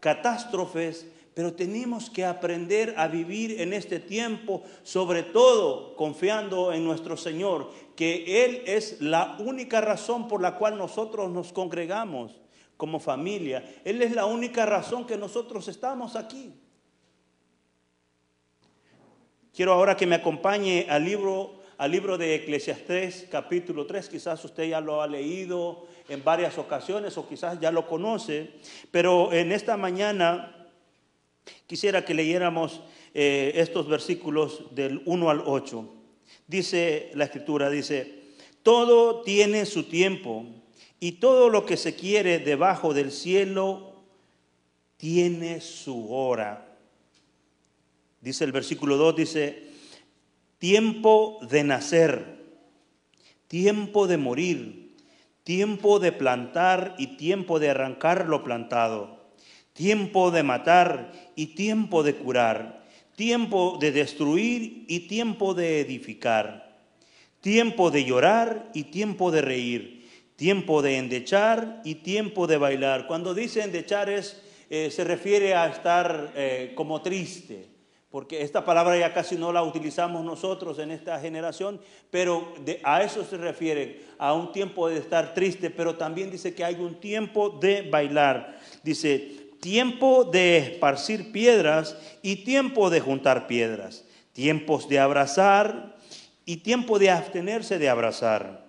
catástrofes, 0.00 1.06
pero 1.34 1.54
tenemos 1.54 2.10
que 2.10 2.24
aprender 2.24 2.94
a 2.96 3.08
vivir 3.08 3.60
en 3.60 3.72
este 3.72 4.00
tiempo, 4.00 4.62
sobre 4.82 5.22
todo 5.22 5.94
confiando 5.94 6.72
en 6.72 6.84
nuestro 6.84 7.16
Señor, 7.16 7.70
que 7.96 8.44
Él 8.44 8.62
es 8.66 9.00
la 9.00 9.36
única 9.40 9.80
razón 9.80 10.28
por 10.28 10.40
la 10.40 10.56
cual 10.56 10.78
nosotros 10.78 11.30
nos 11.30 11.52
congregamos 11.52 12.36
como 12.76 13.00
familia. 13.00 13.64
Él 13.84 14.02
es 14.02 14.12
la 14.12 14.26
única 14.26 14.66
razón 14.66 15.06
que 15.06 15.16
nosotros 15.16 15.66
estamos 15.68 16.14
aquí. 16.14 16.54
Quiero 19.54 19.72
ahora 19.72 19.96
que 19.96 20.06
me 20.06 20.16
acompañe 20.16 20.86
al 20.88 21.04
libro 21.04 21.56
al 21.78 21.90
libro 21.90 22.16
de 22.16 22.34
Eclesiastés 22.34 23.26
capítulo 23.30 23.86
3. 23.86 24.08
Quizás 24.08 24.44
usted 24.44 24.68
ya 24.68 24.80
lo 24.80 25.02
ha 25.02 25.06
leído 25.06 25.86
en 26.08 26.24
varias 26.24 26.58
ocasiones 26.58 27.16
o 27.18 27.28
quizás 27.28 27.60
ya 27.60 27.70
lo 27.70 27.86
conoce, 27.86 28.50
pero 28.90 29.32
en 29.32 29.52
esta 29.52 29.76
mañana 29.76 30.68
quisiera 31.66 32.04
que 32.04 32.14
leyéramos 32.14 32.80
eh, 33.12 33.52
estos 33.56 33.88
versículos 33.88 34.74
del 34.74 35.02
1 35.04 35.30
al 35.30 35.42
8. 35.44 35.95
Dice 36.46 37.10
la 37.14 37.24
escritura, 37.24 37.70
dice, 37.70 38.22
todo 38.62 39.22
tiene 39.22 39.66
su 39.66 39.84
tiempo 39.84 40.44
y 41.00 41.12
todo 41.12 41.48
lo 41.50 41.66
que 41.66 41.76
se 41.76 41.94
quiere 41.94 42.38
debajo 42.38 42.94
del 42.94 43.12
cielo 43.12 44.02
tiene 44.96 45.60
su 45.60 46.12
hora. 46.12 46.66
Dice 48.20 48.44
el 48.44 48.52
versículo 48.52 48.96
2, 48.96 49.16
dice, 49.16 49.70
tiempo 50.58 51.38
de 51.48 51.64
nacer, 51.64 52.44
tiempo 53.46 54.06
de 54.06 54.16
morir, 54.16 54.96
tiempo 55.44 56.00
de 56.00 56.10
plantar 56.10 56.96
y 56.98 57.16
tiempo 57.18 57.60
de 57.60 57.70
arrancar 57.70 58.26
lo 58.26 58.42
plantado, 58.42 59.30
tiempo 59.74 60.32
de 60.32 60.42
matar 60.42 61.12
y 61.36 61.54
tiempo 61.54 62.02
de 62.02 62.16
curar, 62.16 62.75
tiempo 63.16 63.78
de 63.80 63.90
destruir 63.90 64.84
y 64.88 65.08
tiempo 65.08 65.54
de 65.54 65.80
edificar, 65.80 66.78
tiempo 67.40 67.90
de 67.90 68.04
llorar 68.04 68.70
y 68.72 68.84
tiempo 68.84 69.30
de 69.30 69.42
reír, 69.42 70.08
tiempo 70.36 70.82
de 70.82 70.98
endechar 70.98 71.80
y 71.84 71.96
tiempo 71.96 72.46
de 72.46 72.58
bailar. 72.58 73.06
Cuando 73.06 73.34
dice 73.34 73.62
endechar 73.62 74.08
es, 74.08 74.40
eh, 74.70 74.90
se 74.90 75.02
refiere 75.02 75.54
a 75.54 75.66
estar 75.66 76.32
eh, 76.36 76.72
como 76.76 77.02
triste 77.02 77.76
porque 78.16 78.40
esta 78.40 78.64
palabra 78.64 78.96
ya 78.96 79.12
casi 79.12 79.36
no 79.36 79.52
la 79.52 79.62
utilizamos 79.62 80.24
nosotros 80.24 80.78
en 80.78 80.90
esta 80.90 81.20
generación, 81.20 81.78
pero 82.10 82.54
a 82.82 83.02
eso 83.02 83.22
se 83.24 83.36
refiere, 83.36 84.04
a 84.16 84.32
un 84.32 84.52
tiempo 84.52 84.88
de 84.88 84.96
estar 84.96 85.34
triste, 85.34 85.68
pero 85.68 85.96
también 85.96 86.30
dice 86.30 86.54
que 86.54 86.64
hay 86.64 86.76
un 86.76 86.98
tiempo 86.98 87.50
de 87.50 87.82
bailar. 87.82 88.58
Dice, 88.82 89.45
tiempo 89.60 90.24
de 90.24 90.58
esparcir 90.58 91.32
piedras 91.32 91.96
y 92.22 92.44
tiempo 92.44 92.90
de 92.90 93.00
juntar 93.00 93.46
piedras, 93.46 94.04
tiempos 94.32 94.88
de 94.88 94.98
abrazar 94.98 95.96
y 96.44 96.58
tiempo 96.58 96.98
de 96.98 97.10
abstenerse 97.10 97.78
de 97.78 97.88
abrazar, 97.88 98.66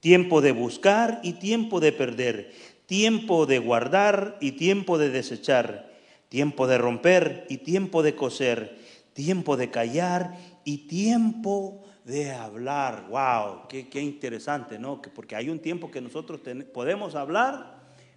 tiempo 0.00 0.40
de 0.40 0.52
buscar 0.52 1.20
y 1.22 1.34
tiempo 1.34 1.80
de 1.80 1.92
perder, 1.92 2.52
tiempo 2.86 3.46
de 3.46 3.58
guardar 3.58 4.36
y 4.40 4.52
tiempo 4.52 4.98
de 4.98 5.10
desechar 5.10 5.86
tiempo 6.28 6.66
de 6.66 6.78
romper 6.78 7.46
y 7.48 7.58
tiempo 7.58 8.02
de 8.02 8.14
coser, 8.14 8.76
tiempo 9.12 9.56
de 9.56 9.70
callar 9.70 10.36
y 10.64 10.86
tiempo 10.88 11.84
de 12.04 12.32
hablar. 12.32 13.06
¡Wow! 13.08 13.68
Qué, 13.68 14.00
interesante, 14.00 14.78
¿no? 14.78 15.00
Porque 15.14 15.36
hay 15.36 15.48
un 15.48 15.60
tiempo 15.60 15.90
que 15.90 16.00
nosotros 16.00 16.40
podemos 16.72 17.14
hablar, 17.14 17.75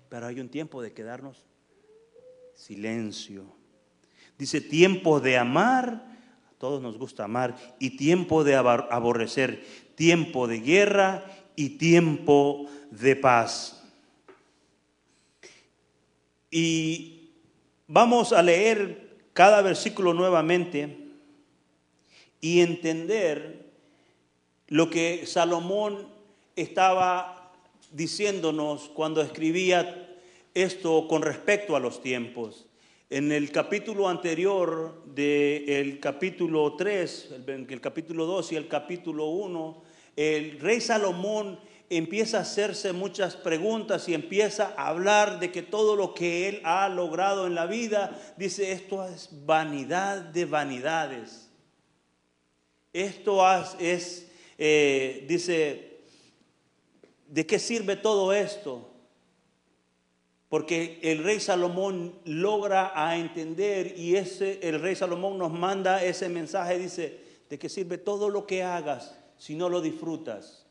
pero 0.10 0.28
hay 0.28 0.40
un 0.40 0.50
tiempo 0.50 0.82
de 0.82 0.92
quedarnos 0.92 1.46
silencio. 2.56 3.46
Dice 4.38 4.60
tiempo 4.60 5.20
de 5.20 5.38
amar, 5.38 5.88
a 6.50 6.54
todos 6.58 6.82
nos 6.82 6.98
gusta 6.98 7.24
amar, 7.24 7.56
y 7.80 7.98
tiempo 7.98 8.44
de 8.44 8.56
aborrecer, 8.56 9.64
tiempo 9.96 10.48
de 10.48 10.60
guerra 10.60 11.26
y 11.56 11.78
tiempo 11.78 12.70
de 12.92 13.16
paz. 13.16 13.84
Y 16.52 17.20
Vamos 17.92 18.34
a 18.34 18.44
leer 18.44 19.18
cada 19.34 19.64
versículo 19.64 20.14
nuevamente 20.14 21.08
y 22.40 22.60
entender 22.60 23.74
lo 24.68 24.92
que 24.92 25.26
Salomón 25.26 26.08
estaba 26.56 27.39
diciéndonos 27.92 28.90
cuando 28.90 29.22
escribía 29.22 30.18
esto 30.54 31.08
con 31.08 31.22
respecto 31.22 31.76
a 31.76 31.80
los 31.80 32.02
tiempos. 32.02 32.66
En 33.10 33.32
el 33.32 33.52
capítulo 33.52 34.08
anterior 34.08 35.04
del 35.06 36.00
capítulo 36.00 36.76
3, 36.76 37.36
el, 37.48 37.82
capítulo 37.82 38.26
2 38.26 38.52
y 38.52 38.56
el 38.56 38.68
capítulo 38.68 39.26
1, 39.30 39.82
el 40.16 40.60
rey 40.60 40.80
Salomón 40.80 41.60
empieza 41.90 42.38
a 42.38 42.42
hacerse 42.42 42.94
muchas 42.94 43.36
preguntas 43.36 44.08
y 44.08 44.14
empieza 44.14 44.76
a 44.78 44.90
hablar 44.90 45.40
de 45.40 45.52
que 45.52 45.64
todo 45.64 45.96
lo 45.96 46.14
que 46.14 46.50
él 46.50 46.62
ha 46.64 46.88
logrado 46.88 47.48
en 47.48 47.56
la 47.56 47.66
vida, 47.66 48.16
dice, 48.38 48.72
esto 48.72 49.04
es 49.06 49.30
vanidad 49.46 50.22
de 50.22 50.46
vanidades. 50.46 51.50
Esto 52.94 53.42
es, 53.80 54.30
eh, 54.60 55.26
dice, 55.28 55.89
¿de 57.30 57.46
qué 57.46 57.60
sirve 57.60 57.96
todo 57.96 58.34
esto? 58.34 58.90
Porque 60.50 61.00
el 61.04 61.24
rey 61.24 61.40
Salomón 61.40 62.16
logra 62.26 62.92
a 62.96 63.18
entender 63.18 63.94
y 63.98 64.16
ese, 64.16 64.60
el 64.68 64.82
rey 64.82 64.96
Salomón 64.96 65.38
nos 65.38 65.52
manda 65.52 66.04
ese 66.04 66.28
mensaje, 66.28 66.80
dice, 66.80 67.20
¿de 67.50 67.60
qué 67.60 67.70
sirve 67.70 68.00
todo 68.00 68.30
lo 68.30 68.48
que 68.48 68.64
hagas 68.64 69.16
si 69.38 69.56
no 69.56 69.70
lo 69.70 69.80
disfrutas? 69.80 70.66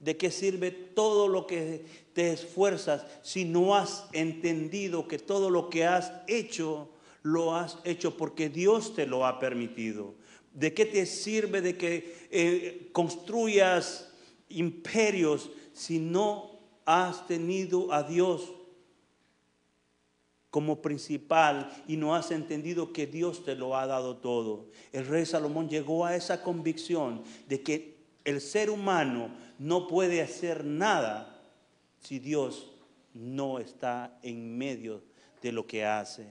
¿De 0.00 0.16
qué 0.16 0.30
sirve 0.30 0.72
todo 0.72 1.28
lo 1.28 1.46
que 1.46 1.84
te 2.12 2.32
esfuerzas 2.32 3.06
si 3.22 3.44
no 3.44 3.76
has 3.76 4.06
entendido 4.12 5.06
que 5.06 5.18
todo 5.18 5.50
lo 5.50 5.70
que 5.70 5.84
has 5.84 6.12
hecho 6.26 6.88
lo 7.22 7.54
has 7.54 7.78
hecho 7.84 8.16
porque 8.16 8.48
Dios 8.48 8.94
te 8.94 9.06
lo 9.06 9.26
ha 9.26 9.38
permitido? 9.38 10.14
¿De 10.54 10.74
qué 10.74 10.86
te 10.86 11.06
sirve 11.06 11.60
de 11.60 11.76
que 11.76 12.16
eh, 12.32 12.88
construyas 12.92 14.10
imperios 14.48 15.50
si 15.80 15.98
no 15.98 16.58
has 16.84 17.26
tenido 17.26 17.90
a 17.90 18.02
Dios 18.02 18.52
como 20.50 20.82
principal 20.82 21.72
y 21.88 21.96
no 21.96 22.14
has 22.14 22.32
entendido 22.32 22.92
que 22.92 23.06
Dios 23.06 23.46
te 23.46 23.54
lo 23.54 23.74
ha 23.74 23.86
dado 23.86 24.18
todo? 24.18 24.66
El 24.92 25.06
rey 25.06 25.24
Salomón 25.24 25.70
llegó 25.70 26.04
a 26.04 26.14
esa 26.14 26.42
convicción 26.42 27.22
de 27.48 27.62
que 27.62 27.96
el 28.26 28.42
ser 28.42 28.68
humano 28.68 29.30
no 29.58 29.86
puede 29.86 30.20
hacer 30.20 30.66
nada 30.66 31.40
si 32.02 32.18
Dios 32.18 32.70
no 33.14 33.58
está 33.58 34.18
en 34.22 34.58
medio 34.58 35.02
de 35.40 35.50
lo 35.50 35.66
que 35.66 35.86
hace. 35.86 36.26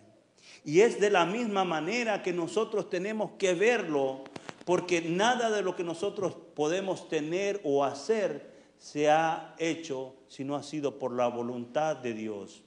Y 0.64 0.82
es 0.82 1.00
de 1.00 1.10
la 1.10 1.26
misma 1.26 1.64
manera 1.64 2.22
que 2.22 2.34
nosotros 2.34 2.88
tenemos 2.88 3.32
que 3.40 3.56
verlo, 3.56 4.26
porque 4.64 5.02
nada 5.02 5.50
de 5.50 5.64
lo 5.64 5.76
que 5.76 5.84
nosotros 5.84 6.36
podemos 6.54 7.10
tener 7.10 7.60
o 7.64 7.84
hacer 7.84 8.49
se 8.80 9.10
ha 9.10 9.54
hecho 9.60 10.16
sino 10.30 10.56
ha 10.56 10.64
sido 10.64 10.98
por 10.98 11.12
la 11.14 11.28
voluntad 11.28 11.98
de 11.98 12.14
Dios. 12.14 12.64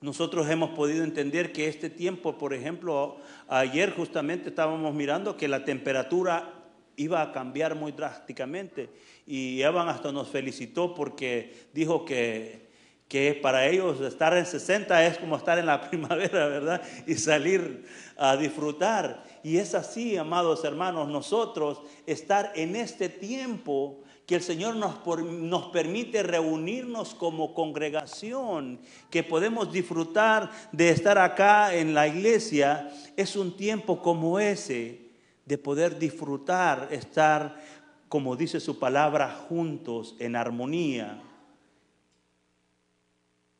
Nosotros 0.00 0.48
hemos 0.50 0.70
podido 0.70 1.02
entender 1.02 1.52
que 1.52 1.66
este 1.66 1.88
tiempo, 1.88 2.36
por 2.36 2.52
ejemplo, 2.52 3.16
ayer 3.48 3.90
justamente 3.90 4.50
estábamos 4.50 4.94
mirando 4.94 5.36
que 5.36 5.48
la 5.48 5.64
temperatura 5.64 6.52
iba 6.96 7.22
a 7.22 7.32
cambiar 7.32 7.74
muy 7.74 7.92
drásticamente 7.92 8.90
y 9.26 9.62
Evan 9.62 9.88
hasta 9.88 10.12
nos 10.12 10.28
felicitó 10.28 10.94
porque 10.94 11.68
dijo 11.72 12.04
que, 12.04 12.68
que 13.08 13.34
para 13.34 13.66
ellos 13.66 14.00
estar 14.02 14.36
en 14.36 14.44
60 14.44 15.06
es 15.06 15.16
como 15.16 15.36
estar 15.36 15.58
en 15.58 15.66
la 15.66 15.80
primavera, 15.88 16.48
¿verdad? 16.48 16.82
Y 17.06 17.14
salir 17.14 17.86
a 18.18 18.36
disfrutar. 18.36 19.24
Y 19.42 19.56
es 19.56 19.74
así, 19.74 20.18
amados 20.18 20.64
hermanos, 20.64 21.08
nosotros 21.08 21.80
estar 22.06 22.52
en 22.54 22.76
este 22.76 23.08
tiempo 23.08 24.03
que 24.26 24.36
el 24.36 24.42
Señor 24.42 24.76
nos, 24.76 25.04
nos, 25.26 25.66
permite 25.66 26.22
reunirnos 26.22 27.14
como 27.14 27.52
congregación, 27.52 28.80
que 29.10 29.22
podemos 29.22 29.70
disfrutar 29.70 30.50
de 30.72 30.88
estar 30.88 31.18
acá 31.18 31.74
en 31.74 31.92
la 31.92 32.08
iglesia, 32.08 32.90
es 33.16 33.36
un 33.36 33.56
tiempo 33.56 34.00
como 34.00 34.40
ese, 34.40 35.10
de 35.44 35.58
poder 35.58 35.98
disfrutar, 35.98 36.88
estar, 36.90 37.60
como 38.08 38.34
dice 38.34 38.60
su 38.60 38.78
palabra, 38.78 39.30
juntos 39.48 40.16
en 40.18 40.36
armonía, 40.36 41.22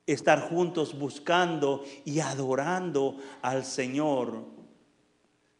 estar 0.06 0.49
juntos 0.49 0.99
buscando 0.99 1.85
y 2.06 2.21
adorando 2.21 3.18
al 3.42 3.66
Señor, 3.66 4.44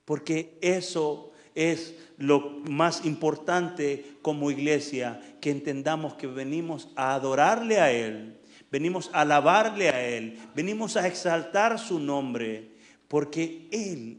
porque 0.07 0.59
eso 0.63 1.33
es 1.55 1.95
lo 2.19 2.41
más 2.69 3.05
importante 3.05 4.17
como 4.23 4.51
iglesia, 4.51 5.21
que 5.41 5.51
entendamos 5.51 6.15
que 6.15 6.27
venimos 6.27 6.89
a 6.97 7.15
adorarle 7.15 7.81
a 7.81 7.91
Él, 7.93 8.39
venimos 8.71 9.11
a 9.13 9.23
alabarle 9.23 9.89
a 9.89 10.07
Él, 10.07 10.39
venimos 10.55 10.97
a 10.97 11.07
exaltar 11.07 11.79
su 11.79 11.99
nombre, 11.99 12.71
porque 13.09 13.69
Él 13.71 14.19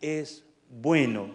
es 0.00 0.44
bueno. 0.70 1.30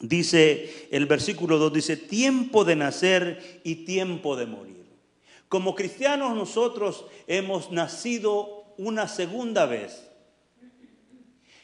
Dice 0.00 0.88
el 0.90 1.06
versículo 1.06 1.58
2, 1.58 1.72
dice, 1.72 1.96
tiempo 1.96 2.64
de 2.64 2.76
nacer 2.76 3.60
y 3.64 3.84
tiempo 3.84 4.34
de 4.36 4.46
morir. 4.46 4.86
Como 5.48 5.74
cristianos 5.74 6.34
nosotros 6.34 7.04
hemos 7.26 7.70
nacido 7.70 8.72
una 8.78 9.08
segunda 9.08 9.66
vez. 9.66 10.09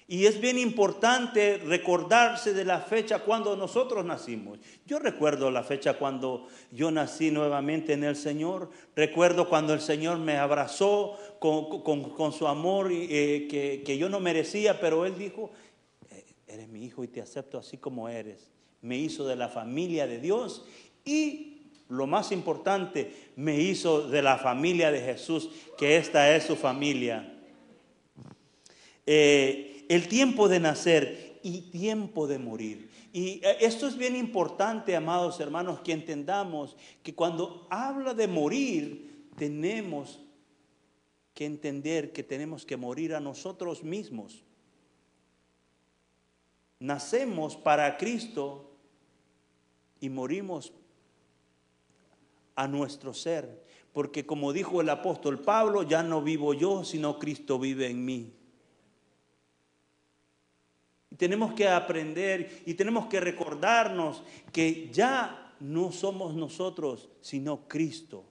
Y 0.08 0.26
es 0.26 0.40
bien 0.40 0.56
importante 0.56 1.58
recordarse 1.58 2.54
de 2.54 2.64
la 2.64 2.80
fecha 2.80 3.20
cuando 3.20 3.56
nosotros 3.56 4.04
nacimos. 4.04 4.60
Yo 4.86 5.00
recuerdo 5.00 5.50
la 5.50 5.64
fecha 5.64 5.94
cuando 5.94 6.46
yo 6.70 6.92
nací 6.92 7.32
nuevamente 7.32 7.94
en 7.94 8.04
el 8.04 8.14
Señor. 8.14 8.70
Recuerdo 8.94 9.48
cuando 9.48 9.74
el 9.74 9.80
Señor 9.80 10.18
me 10.18 10.36
abrazó 10.36 11.18
con, 11.40 12.32
su 12.32 12.46
amor 12.46 12.92
eh, 12.92 13.48
que, 13.50 13.82
que, 13.84 13.98
yo 13.98 14.08
no 14.08 14.20
merecía, 14.20 14.80
pero 14.80 15.06
Él 15.06 15.18
dijo, 15.18 15.50
eh, 16.10 16.24
eres 16.46 16.68
mi 16.68 16.84
hijo 16.84 17.02
y 17.02 17.08
te 17.08 17.20
acepto 17.20 17.58
así 17.58 17.76
como 17.76 18.08
eres. 18.08 18.52
Me 18.82 18.96
hizo 18.96 19.26
de 19.26 19.34
la 19.34 19.48
familia 19.48 20.06
de 20.06 20.20
Dios 20.20 20.64
y 21.04 21.56
lo 21.88 22.06
más 22.06 22.32
importante, 22.32 23.12
me 23.36 23.60
hizo 23.60 24.08
de 24.08 24.22
la 24.22 24.38
familia 24.38 24.90
de 24.90 25.00
Jesús, 25.00 25.50
que 25.78 25.96
esta 25.96 26.34
es 26.34 26.44
su 26.44 26.56
familia. 26.56 27.32
Eh, 29.04 29.75
el 29.88 30.08
tiempo 30.08 30.48
de 30.48 30.60
nacer 30.60 31.40
y 31.42 31.62
tiempo 31.70 32.26
de 32.26 32.38
morir. 32.38 32.90
Y 33.12 33.40
eh, 33.44 33.58
esto 33.60 33.86
es 33.86 33.96
bien 33.96 34.16
importante, 34.16 34.96
amados 34.96 35.38
hermanos, 35.40 35.80
que 35.80 35.92
entendamos 35.92 36.76
que 37.02 37.14
cuando 37.14 37.66
habla 37.70 38.14
de 38.14 38.26
morir, 38.26 39.28
tenemos 39.36 40.20
que 41.34 41.44
entender 41.44 42.12
que 42.12 42.22
tenemos 42.22 42.64
que 42.64 42.76
morir 42.76 43.14
a 43.14 43.20
nosotros 43.20 43.84
mismos. 43.84 44.42
Nacemos 46.80 47.56
para 47.56 47.96
Cristo 47.96 48.70
y 50.00 50.08
morimos 50.08 50.72
a 52.54 52.66
nuestro 52.66 53.14
ser. 53.14 53.64
Porque 53.92 54.26
como 54.26 54.52
dijo 54.52 54.80
el 54.80 54.90
apóstol 54.90 55.40
Pablo, 55.40 55.82
ya 55.82 56.02
no 56.02 56.22
vivo 56.22 56.52
yo, 56.52 56.84
sino 56.84 57.18
Cristo 57.18 57.58
vive 57.58 57.88
en 57.88 58.04
mí 58.04 58.32
tenemos 61.16 61.54
que 61.54 61.68
aprender 61.68 62.62
y 62.66 62.74
tenemos 62.74 63.06
que 63.06 63.20
recordarnos 63.20 64.22
que 64.52 64.90
ya 64.92 65.54
no 65.60 65.92
somos 65.92 66.34
nosotros, 66.34 67.08
sino 67.20 67.68
Cristo 67.68 68.24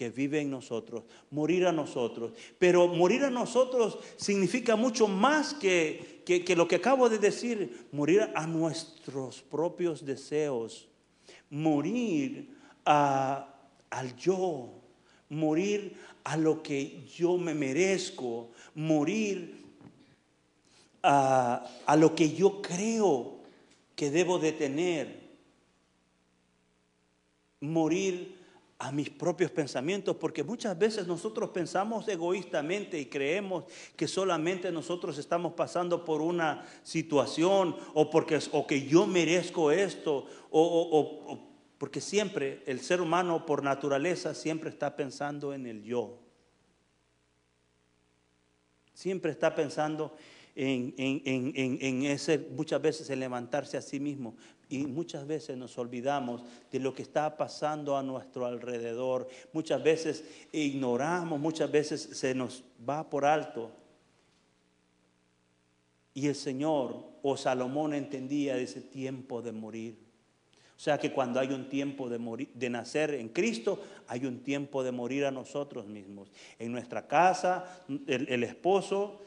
que 0.00 0.08
vive 0.08 0.40
en 0.40 0.50
nosotros, 0.50 1.04
morir 1.30 1.66
a 1.66 1.72
nosotros. 1.72 2.32
Pero 2.58 2.88
morir 2.88 3.22
a 3.22 3.28
nosotros 3.28 3.98
significa 4.16 4.74
mucho 4.74 5.06
más 5.06 5.52
que, 5.52 6.22
que, 6.24 6.56
lo 6.56 6.66
que 6.66 6.76
acabo 6.76 7.10
de 7.10 7.18
decir, 7.18 7.86
morir 7.92 8.30
a 8.34 8.46
nuestros 8.46 9.42
propios 9.42 10.02
deseos, 10.02 10.88
morir 11.50 12.56
al 12.86 14.16
yo, 14.16 14.70
morir 15.28 15.98
a 16.24 16.38
lo 16.38 16.62
que 16.62 17.04
yo 17.14 17.36
me 17.36 17.52
merezco, 17.52 18.52
morir 18.74 19.59
a, 21.02 21.96
lo 21.96 22.14
que 22.14 22.34
yo 22.34 22.60
creo 22.62 23.40
que 23.96 24.10
debo 24.10 24.38
de 24.38 24.52
tener, 24.52 25.20
morir 27.60 28.38
a 28.78 28.90
mis 28.92 29.10
propios 29.10 29.50
pensamientos, 29.50 30.16
porque 30.16 30.42
muchas 30.42 30.78
veces 30.78 31.06
nosotros 31.06 31.50
pensamos 31.50 32.08
egoístamente 32.08 32.98
y 32.98 33.06
creemos 33.06 33.64
que 33.94 34.08
solamente 34.08 34.72
nosotros 34.72 35.18
estamos 35.18 35.52
pasando 35.52 36.02
por 36.02 36.22
una 36.22 36.66
situación 36.82 37.76
o 37.92 38.08
porque 38.08 38.38
o 38.52 38.66
que 38.66 38.86
yo 38.86 39.06
merezco 39.06 39.70
esto 39.70 40.24
o, 40.50 41.38
porque 41.76 42.00
siempre 42.00 42.62
el 42.66 42.80
ser 42.80 43.02
humano 43.02 43.44
por 43.44 43.62
naturaleza 43.62 44.34
siempre 44.34 44.70
está 44.70 44.96
pensando 44.96 45.52
en 45.52 45.66
el 45.66 45.82
yo. 45.82 46.18
Siempre 48.94 49.30
está 49.30 49.54
pensando 49.54 50.16
en, 50.54 52.02
ese, 52.04 52.38
muchas 52.38 52.80
veces 52.82 53.10
en 53.10 53.20
levantarse 53.20 53.76
a 53.76 53.82
sí 53.82 54.00
mismo. 54.00 54.34
Y 54.68 54.86
muchas 54.86 55.26
veces 55.26 55.56
nos 55.56 55.76
olvidamos 55.78 56.42
de 56.70 56.78
lo 56.78 56.94
que 56.94 57.02
está 57.02 57.36
pasando 57.36 57.96
a 57.96 58.02
nuestro 58.02 58.46
alrededor. 58.46 59.28
Muchas 59.52 59.82
veces 59.82 60.24
ignoramos, 60.52 61.40
muchas 61.40 61.70
veces 61.70 62.00
se 62.00 62.34
nos 62.34 62.62
va 62.88 63.08
por 63.08 63.24
alto. 63.24 63.72
Y 66.14 66.28
el 66.28 66.36
Señor 66.36 67.04
o 67.22 67.36
Salomón 67.36 67.94
entendía 67.94 68.56
ese 68.58 68.80
tiempo 68.80 69.42
de 69.42 69.52
morir. 69.52 70.10
O 70.76 70.82
sea 70.82 70.98
que 70.98 71.12
cuando 71.12 71.40
hay 71.40 71.52
un 71.52 71.68
tiempo 71.68 72.08
de, 72.08 72.18
morir, 72.18 72.50
de 72.54 72.70
nacer 72.70 73.14
en 73.14 73.28
Cristo, 73.28 73.82
hay 74.06 74.24
un 74.24 74.40
tiempo 74.40 74.82
de 74.82 74.92
morir 74.92 75.26
a 75.26 75.30
nosotros 75.30 75.86
mismos. 75.86 76.30
En 76.58 76.72
nuestra 76.72 77.06
casa, 77.06 77.84
el 78.06 78.42
esposo 78.44 79.20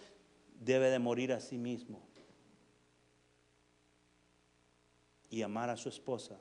debe 0.63 0.89
de 0.89 0.99
morir 0.99 1.33
a 1.33 1.39
sí 1.39 1.57
mismo 1.57 2.01
y 5.29 5.41
amar 5.41 5.69
a 5.69 5.77
su 5.77 5.89
esposa. 5.89 6.39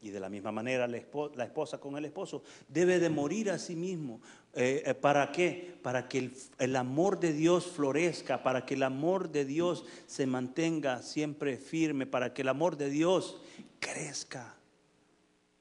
Y 0.00 0.10
de 0.10 0.20
la 0.20 0.28
misma 0.28 0.52
manera 0.52 0.86
la 0.86 0.98
esposa, 0.98 1.78
con 1.78 1.96
el 1.96 2.04
esposo 2.04 2.42
debe 2.68 2.98
de 2.98 3.08
morir 3.08 3.50
a 3.50 3.58
sí 3.58 3.74
mismo. 3.74 4.20
Eh, 4.54 4.82
eh, 4.84 4.94
¿Para 4.94 5.32
qué? 5.32 5.78
Para 5.82 6.08
que 6.08 6.30
el, 6.58 6.76
amor 6.76 7.18
de 7.18 7.32
Dios 7.32 7.66
florezca, 7.66 8.42
para 8.42 8.66
que 8.66 8.74
el 8.74 8.82
amor 8.82 9.30
de 9.30 9.44
Dios 9.44 9.84
se 10.06 10.26
mantenga 10.26 11.02
siempre 11.02 11.56
firme, 11.56 12.06
para 12.06 12.34
que 12.34 12.42
el 12.42 12.48
amor 12.48 12.76
de 12.76 12.90
Dios 12.90 13.40
crezca. 13.80 14.56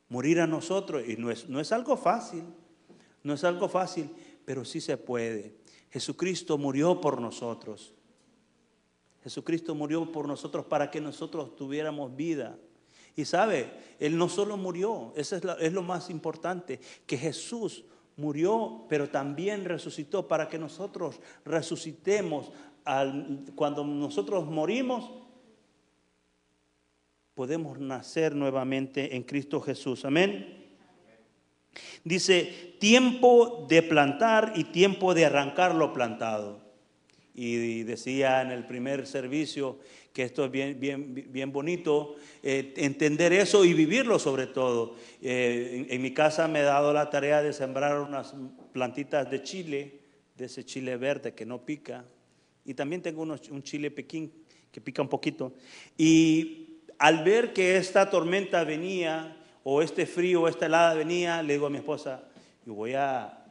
Morir 0.10 0.42
a 0.42 0.48
nosotros, 0.48 1.04
y 1.08 1.16
no 1.16 1.32
es, 1.32 1.48
no 1.48 1.60
es 1.60 1.72
algo 1.72 1.96
fácil, 1.96 2.44
no 3.24 3.34
es 3.34 3.44
algo 3.44 3.70
fácil, 3.70 4.12
pero 4.46 4.66
sí 4.66 4.82
se 4.82 4.98
puede. 4.98 5.56
Jesucristo 5.96 6.58
murió 6.58 7.00
por 7.00 7.22
nosotros. 7.22 7.94
Jesucristo 9.24 9.74
murió 9.76 10.12
por 10.12 10.28
nosotros 10.28 10.66
para 10.66 10.92
que 10.92 11.00
nosotros 11.00 11.56
tuviéramos 11.56 12.14
vida. 12.18 12.58
Y 13.16 13.24
sabe, 13.24 13.72
Él 13.98 14.18
no 14.18 14.28
solo 14.28 14.58
murió, 14.58 15.14
eso 15.16 15.38
es, 15.38 15.72
lo 15.72 15.84
más 15.84 16.10
importante, 16.10 16.82
que 17.06 17.18
Jesús 17.18 17.86
murió, 18.18 18.86
pero 18.90 19.08
también 19.08 19.64
resucitó 19.64 20.28
para 20.28 20.50
que 20.50 20.60
nosotros 20.60 21.22
resucitemos. 21.46 22.52
cuando 23.56 23.86
nosotros 23.86 24.48
morimos, 24.48 25.10
podemos 27.36 27.80
nacer 27.80 28.36
nuevamente 28.36 29.16
en 29.16 29.24
Cristo 29.24 29.62
Jesús. 29.62 30.04
Amén. 30.04 30.65
Dice, 32.06 32.76
tiempo 32.80 33.66
de 33.68 33.84
plantar 33.84 34.54
y 34.56 34.64
tiempo 34.66 35.14
de 35.14 35.26
arrancar 35.26 35.76
lo 35.76 35.92
plantado. 35.92 36.64
y 37.38 37.84
decía 37.84 38.42
en 38.42 38.52
el 38.52 38.66
primer 38.66 39.06
servicio 39.06 39.78
que 40.16 40.24
esto 40.24 40.46
es 40.46 40.52
bien, 40.52 40.80
bien, 40.80 41.14
bien 41.14 41.52
bonito, 41.52 42.16
eh, 42.42 42.74
entender 42.78 43.34
eso 43.34 43.66
y 43.66 43.74
vivirlo 43.74 44.18
sobre 44.18 44.48
todo. 44.48 44.96
Eh, 45.22 45.88
en, 45.90 46.02
mi 46.02 46.14
casa 46.14 46.48
me 46.48 46.62
he 46.62 46.64
dado 46.64 46.94
la 46.94 47.10
tarea 47.10 47.42
de 47.42 47.52
sembrar 47.52 48.00
unas 48.00 48.34
plantitas 48.72 49.30
de 49.30 49.44
chile, 49.44 50.00
de 50.38 50.46
ese 50.46 50.64
chile 50.64 50.96
verde 50.96 51.34
que 51.34 51.46
no 51.46 51.66
pica, 51.66 52.06
y 52.64 52.74
también 52.76 53.02
tengo 53.02 53.24
un 53.24 53.64
chile 53.64 53.92
pequín 53.92 54.32
que 54.72 54.80
pica 54.80 55.02
un 55.02 55.10
poquito. 55.10 55.52
Y 55.98 56.80
al 56.98 57.26
ver 57.26 57.52
que 57.52 57.76
esta 57.76 58.10
tormenta 58.10 58.64
venía, 58.64 59.36
o 59.66 59.82
este 59.82 60.06
frío, 60.06 60.44
o 60.44 60.48
esta 60.48 60.68
helada 60.68 60.94
venía, 60.94 61.44
le 61.44 61.54
digo 61.54 61.66
a 61.66 61.70
mi 61.70 61.80
esposa, 61.80 62.24
yo 62.66 62.74
voy 62.74 62.94
a 62.94 63.42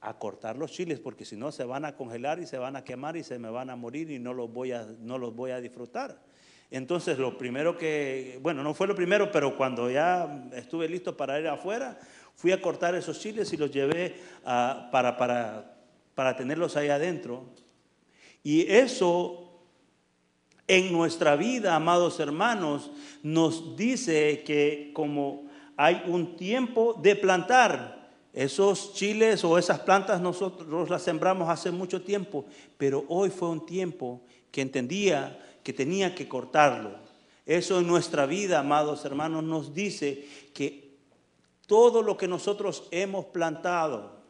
a 0.00 0.18
cortar 0.18 0.56
los 0.56 0.70
chiles 0.70 1.00
porque 1.00 1.24
si 1.24 1.36
no 1.36 1.50
se 1.50 1.64
van 1.64 1.84
a 1.84 1.96
congelar 1.96 2.38
y 2.38 2.46
se 2.46 2.58
van 2.58 2.76
a 2.76 2.84
quemar 2.84 3.16
y 3.16 3.24
se 3.24 3.38
me 3.38 3.50
van 3.50 3.70
a 3.70 3.76
morir 3.76 4.10
y 4.10 4.18
no 4.18 4.32
los 4.32 4.52
voy 4.52 4.72
a, 4.72 4.86
no 5.00 5.18
los 5.18 5.34
voy 5.34 5.50
a 5.50 5.60
disfrutar. 5.60 6.18
Entonces 6.70 7.18
lo 7.18 7.36
primero 7.36 7.76
que, 7.76 8.38
bueno, 8.42 8.62
no 8.62 8.74
fue 8.74 8.86
lo 8.86 8.94
primero, 8.94 9.32
pero 9.32 9.56
cuando 9.56 9.90
ya 9.90 10.48
estuve 10.52 10.88
listo 10.88 11.16
para 11.16 11.40
ir 11.40 11.48
afuera, 11.48 11.98
fui 12.34 12.52
a 12.52 12.60
cortar 12.60 12.94
esos 12.94 13.18
chiles 13.18 13.52
y 13.52 13.56
los 13.56 13.70
llevé 13.70 14.16
para, 14.44 15.16
para, 15.16 15.76
para 16.14 16.36
tenerlos 16.36 16.76
ahí 16.76 16.88
adentro. 16.88 17.46
Y 18.44 18.70
eso 18.70 19.47
en 20.68 20.92
nuestra 20.92 21.34
vida, 21.34 21.74
amados 21.74 22.20
hermanos, 22.20 22.90
nos 23.22 23.76
dice 23.76 24.42
que 24.44 24.92
como 24.94 25.48
hay 25.76 26.02
un 26.06 26.36
tiempo 26.36 26.94
de 26.94 27.16
plantar, 27.16 27.98
esos 28.32 28.94
chiles 28.94 29.42
o 29.42 29.58
esas 29.58 29.80
plantas 29.80 30.20
nosotros 30.20 30.88
las 30.90 31.02
sembramos 31.02 31.48
hace 31.48 31.70
mucho 31.70 32.02
tiempo, 32.02 32.44
pero 32.76 33.04
hoy 33.08 33.30
fue 33.30 33.48
un 33.48 33.66
tiempo 33.66 34.20
que 34.52 34.60
entendía 34.60 35.38
que 35.68 35.72
tenía 35.72 36.14
que 36.14 36.28
cortarlo. 36.28 36.92
Eso 37.44 37.78
en 37.78 37.86
nuestra 37.86 38.24
vida, 38.24 38.60
amados 38.60 39.04
hermanos, 39.04 39.42
nos 39.44 39.74
dice 39.74 40.26
que 40.54 40.96
todo 41.66 42.02
lo 42.02 42.16
que 42.16 42.28
nosotros 42.28 42.84
hemos 42.90 43.26
plantado, 43.26 44.22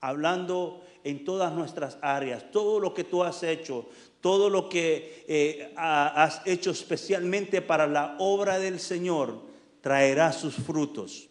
hablando 0.00 0.82
en 1.02 1.24
todas 1.24 1.52
nuestras 1.52 1.98
áreas, 2.02 2.50
todo 2.50 2.80
lo 2.80 2.92
que 2.92 3.04
tú 3.04 3.22
has 3.22 3.42
hecho, 3.42 3.86
todo 4.26 4.50
lo 4.50 4.68
que 4.68 5.22
eh, 5.28 5.72
has 5.76 6.42
hecho 6.46 6.72
especialmente 6.72 7.62
para 7.62 7.86
la 7.86 8.16
obra 8.18 8.58
del 8.58 8.80
Señor, 8.80 9.40
traerá 9.80 10.32
sus 10.32 10.56
frutos. 10.56 11.28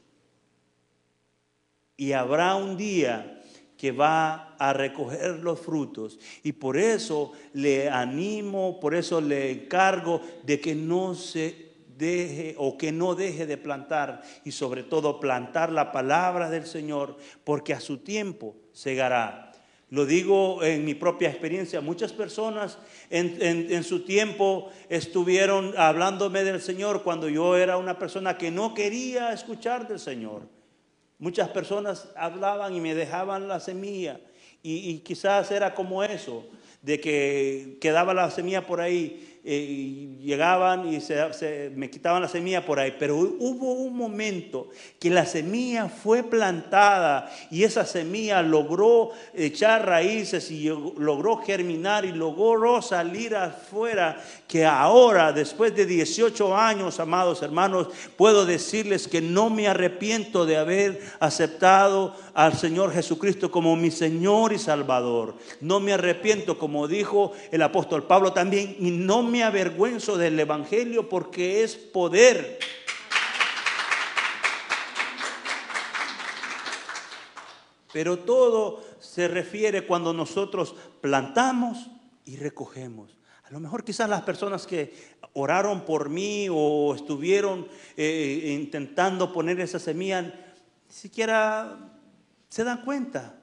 Y 1.98 2.14
habrá 2.14 2.56
un 2.56 2.78
día 2.78 3.42
que 3.78 3.92
va 3.92 4.56
a 4.58 4.72
recoger 4.72 5.40
los 5.40 5.60
frutos. 5.60 6.18
Y 6.42 6.54
por 6.54 6.78
eso 6.78 7.34
le 7.52 7.90
animo, 7.90 8.80
por 8.80 8.96
eso 8.96 9.20
le 9.20 9.52
encargo 9.52 10.22
de 10.44 10.62
que 10.62 10.74
no 10.74 11.16
se 11.16 11.74
deje 11.98 12.56
o 12.58 12.78
que 12.78 12.94
no 12.94 13.14
deje 13.14 13.46
de 13.46 13.58
plantar 13.58 14.22
y 14.46 14.54
sobre 14.54 14.84
todo 14.84 15.20
plantar 15.20 15.70
la 15.70 15.92
palabra 15.92 16.50
del 16.50 16.66
Señor, 16.66 17.18
porque 17.44 17.74
a 17.74 17.82
su 17.82 17.98
tiempo 17.98 18.56
segará. 18.72 19.45
Lo 19.92 20.06
digo 20.06 20.64
en 20.64 20.84
mi 20.84 20.96
propia 20.96 21.30
experiencia, 21.30 21.80
muchas 21.80 22.12
personas 22.12 22.80
en, 23.10 23.38
en, 23.40 23.84
su 23.84 24.04
tiempo 24.04 24.72
estuvieron 24.90 25.74
hablándome 25.78 26.44
del 26.44 26.60
Señor 26.60 27.04
cuando 27.04 27.30
yo 27.30 27.56
era 27.56 27.78
una 27.78 28.00
persona 28.00 28.38
que 28.38 28.50
no 28.50 28.74
quería 28.74 29.32
escuchar 29.32 29.88
del 29.88 30.00
Señor. 30.00 30.42
Muchas 31.20 31.50
personas 31.50 32.10
hablaban 32.16 32.76
y 32.76 32.82
me 32.82 32.96
dejaban 32.96 33.48
la 33.48 33.60
semilla. 33.60 34.20
Y, 34.68 34.98
quizás 35.02 35.52
era 35.52 35.76
como 35.76 36.04
eso, 36.04 36.44
de 36.82 37.00
que 37.00 37.78
quedaba 37.80 38.16
la 38.16 38.32
semilla 38.32 38.66
por 38.66 38.82
ahí 38.82 39.35
eh, 39.48 40.18
llegaban 40.22 40.92
y 40.92 41.00
se, 41.00 41.72
me 41.76 41.92
quitaban 41.92 42.24
la 42.24 42.28
semilla 42.28 42.66
por 42.66 42.80
ahí, 42.80 42.96
pero 42.98 43.16
hubo 43.16 43.74
un 43.74 43.96
momento 43.96 44.70
que 45.00 45.12
la 45.12 45.24
semilla 45.28 45.88
fue 45.88 46.24
plantada 46.24 47.32
y 47.52 47.64
esa 47.64 47.86
semilla 47.86 48.42
logró 48.42 49.12
echar 49.36 49.86
raíces 49.86 50.50
y 50.50 50.66
logró 50.66 51.38
germinar 51.38 52.06
y 52.06 52.12
logró 52.12 52.82
salir 52.82 53.36
afuera, 53.36 54.20
que 54.48 54.66
ahora, 54.66 55.32
después 55.32 55.76
de 55.76 55.86
18 55.86 56.58
años, 56.58 57.00
amados 57.00 57.44
hermanos, 57.44 57.90
puedo 58.18 58.48
decirles 58.48 59.08
que 59.08 59.22
no 59.22 59.52
me 59.52 59.68
arrepiento 59.68 60.48
de 60.48 60.58
haber 60.58 61.02
aceptado 61.20 62.16
al 62.34 62.58
Señor 62.58 62.92
Jesucristo 62.92 63.52
como 63.52 63.76
mi 63.76 63.92
Señor 63.92 64.54
y 64.54 64.58
Salvador. 64.58 65.36
No 65.62 65.80
me 65.80 65.94
arrepiento, 65.94 66.58
como 66.58 66.88
dijo 66.88 67.34
el 67.52 67.62
apóstol 67.62 68.08
Pablo 68.08 68.34
también, 68.34 68.76
y 68.80 68.90
no 68.90 69.22
me 69.22 69.35
avergüenzo 69.42 70.18
del 70.18 70.40
Evangelio 70.40 71.10
porque 71.10 71.64
es 71.64 71.76
poder. 71.76 72.60
Pero 77.92 78.20
todo 78.20 78.84
se 79.00 79.28
refiere 79.28 79.88
cuando 79.88 80.14
nosotros 80.14 80.76
plantamos 81.00 81.90
y 82.26 82.36
recogemos. 82.36 83.16
A 83.46 83.52
lo 83.52 83.60
mejor 83.60 83.84
quizás 83.84 84.10
las 84.10 84.24
personas 84.24 84.66
que 84.66 84.94
oraron 85.34 85.86
por 85.86 86.10
mí 86.10 86.48
o 86.52 86.96
estuvieron 86.96 87.68
eh, 87.96 88.58
intentando 88.60 89.32
poner 89.32 89.60
esa 89.60 89.80
semilla, 89.80 90.22
ni 90.22 90.94
siquiera 90.94 91.78
se 92.50 92.64
dan 92.64 92.84
cuenta. 92.84 93.36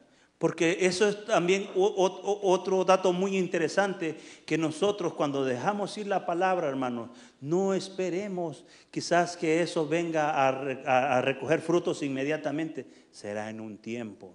Porque 0.43 0.79
eso 0.81 1.07
es 1.09 1.25
también 1.25 1.69
otro 1.77 2.85
dato 2.85 3.13
muy 3.13 3.39
interesante, 3.39 4.17
que 4.45 4.59
nosotros 4.59 5.15
cuando 5.15 5.45
dejamos 5.45 5.97
ir 5.99 6.09
la 6.09 6.27
palabra, 6.27 6.67
hermanos, 6.67 7.11
no 7.41 7.75
esperemos 7.75 8.65
quizás 8.91 9.37
que 9.37 9.63
eso 9.63 9.87
venga 9.87 10.49
a, 10.49 11.23
recoger 11.23 11.61
frutos 11.61 12.03
inmediatamente, 12.03 12.85
será 13.13 13.51
en 13.51 13.61
un 13.61 13.79
tiempo, 13.79 14.35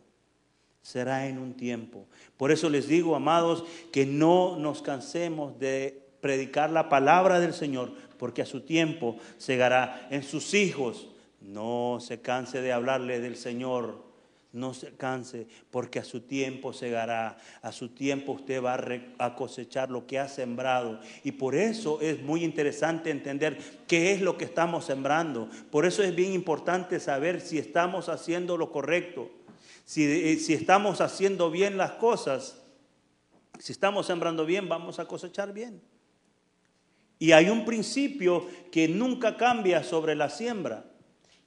será 0.82 1.28
en 1.28 1.40
un 1.40 1.56
tiempo. 1.56 2.08
Por 2.38 2.54
eso 2.54 2.70
les 2.70 2.88
digo, 2.88 3.14
amados, 3.14 3.66
que 3.92 4.06
no 4.06 4.56
nos 4.58 4.82
cansemos 4.82 5.60
de 5.60 6.08
predicar 6.22 6.70
la 6.70 6.88
palabra 6.88 7.42
del 7.42 7.54
Señor, 7.54 7.92
porque 8.18 8.42
a 8.42 8.46
su 8.46 8.62
tiempo 8.62 9.18
segará 9.38 10.08
en 10.10 10.24
sus 10.24 10.54
hijos. 10.54 11.10
No 11.42 11.98
se 12.00 12.22
canse 12.22 12.62
de 12.62 12.72
hablarle 12.72 13.20
del 13.20 13.36
Señor 13.36 14.07
no 14.58 14.74
se 14.74 14.96
canse, 14.96 15.48
porque 15.72 16.00
a 16.00 16.04
su 16.04 16.22
tiempo 16.22 16.74
segará, 16.74 17.38
a 17.62 17.72
su 17.72 17.90
tiempo 17.90 18.34
usted 18.34 18.62
va 18.62 18.78
a 19.20 19.36
cosechar 19.36 19.90
lo 19.90 20.06
que 20.08 20.20
ha 20.20 20.28
sembrado. 20.28 21.00
Y 21.24 21.34
por 21.34 21.56
eso 21.56 22.02
es 22.02 22.22
muy 22.22 22.44
interesante 22.44 23.12
entender 23.12 23.58
qué 23.88 24.12
es 24.12 24.22
lo 24.22 24.38
que 24.38 24.46
estamos 24.46 24.86
sembrando. 24.86 25.50
Por 25.72 25.86
eso 25.86 26.04
es 26.04 26.16
bien 26.16 26.34
importante 26.34 27.00
saber 27.00 27.40
si 27.40 27.58
estamos 27.58 28.10
haciendo 28.10 28.58
lo 28.58 28.72
correcto, 28.72 29.32
si, 29.86 30.04
eh, 30.04 30.38
si 30.38 30.54
estamos 30.54 31.00
haciendo 31.00 31.50
bien 31.50 31.78
las 31.78 31.92
cosas. 31.92 32.62
Si 33.60 33.72
estamos 33.72 34.06
sembrando 34.06 34.46
bien, 34.46 34.68
vamos 34.68 35.00
a 35.00 35.06
cosechar 35.06 35.54
bien. 35.54 35.82
Y 37.20 37.32
hay 37.32 37.50
un 37.50 37.66
principio 37.66 38.46
que 38.72 38.88
nunca 38.88 39.38
cambia 39.38 39.84
sobre 39.84 40.16
la 40.16 40.30
siembra, 40.30 40.86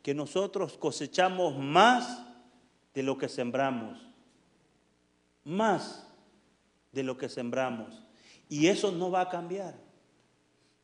que 0.02 0.14
nosotros 0.14 0.76
cosechamos 0.78 1.56
más 1.58 2.29
de 2.94 3.02
lo 3.02 3.18
que 3.18 3.28
sembramos. 3.28 4.06
Más 5.44 6.06
de 6.92 7.02
lo 7.02 7.16
que 7.16 7.28
sembramos. 7.28 8.02
Y 8.48 8.66
eso 8.66 8.92
no 8.92 9.10
va 9.10 9.22
a 9.22 9.28
cambiar. 9.28 9.74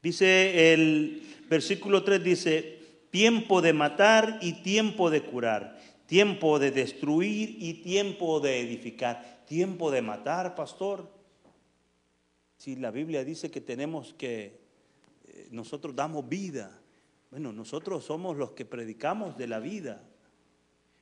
Dice 0.03 0.73
el 0.73 1.23
versículo 1.49 2.05
3, 2.05 2.23
dice, 2.23 2.79
tiempo 3.11 3.61
de 3.61 3.73
matar 3.73 4.38
y 4.40 4.62
tiempo 4.62 5.11
de 5.11 5.23
curar, 5.23 5.81
tiempo 6.07 6.59
de 6.59 6.71
destruir 6.71 7.57
y 7.59 7.83
tiempo 7.83 8.40
de 8.40 8.61
edificar, 8.61 9.42
tiempo 9.47 9.90
de 9.90 10.03
matar, 10.03 10.55
pastor. 10.55 11.11
Si 12.57 12.77
la 12.77 12.90
Biblia 12.90 13.25
dice 13.25 13.51
que 13.51 13.61
tenemos 13.61 14.14
que, 14.14 14.61
eh, 15.25 15.49
nosotros 15.51 15.97
damos 15.97 16.29
vida, 16.29 16.81
bueno, 17.31 17.53
nosotros 17.53 18.05
somos 18.05 18.37
los 18.37 18.53
que 18.53 18.64
predicamos 18.64 19.37
de 19.37 19.49
la 19.49 19.59
vida. 19.59 20.06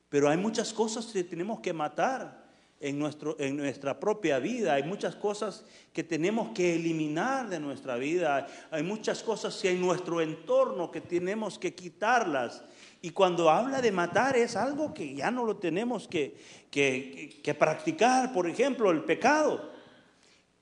Pero 0.08 0.28
hay 0.28 0.36
muchas 0.36 0.72
cosas 0.72 1.06
que 1.06 1.24
tenemos 1.24 1.60
que 1.60 1.72
matar 1.72 2.44
en, 2.80 2.98
nuestro, 2.98 3.36
en 3.38 3.56
nuestra 3.56 3.98
propia 3.98 4.38
vida. 4.38 4.74
Hay 4.74 4.82
muchas 4.82 5.16
cosas 5.16 5.64
que 5.92 6.04
tenemos 6.04 6.50
que 6.54 6.74
eliminar 6.74 7.48
de 7.48 7.58
nuestra 7.58 7.96
vida. 7.96 8.46
Hay 8.70 8.82
muchas 8.82 9.22
cosas 9.22 9.64
en 9.64 9.80
nuestro 9.80 10.20
entorno 10.20 10.90
que 10.90 11.00
tenemos 11.00 11.58
que 11.58 11.74
quitarlas. 11.74 12.62
Y 13.00 13.10
cuando 13.10 13.50
habla 13.50 13.80
de 13.80 13.90
matar 13.90 14.36
es 14.36 14.54
algo 14.54 14.92
que 14.92 15.14
ya 15.14 15.30
no 15.30 15.44
lo 15.44 15.56
tenemos 15.56 16.08
que, 16.08 16.36
que, 16.70 17.54
practicar. 17.54 18.32
Por 18.32 18.48
ejemplo, 18.48 18.90
el 18.90 19.04
pecado. 19.04 19.72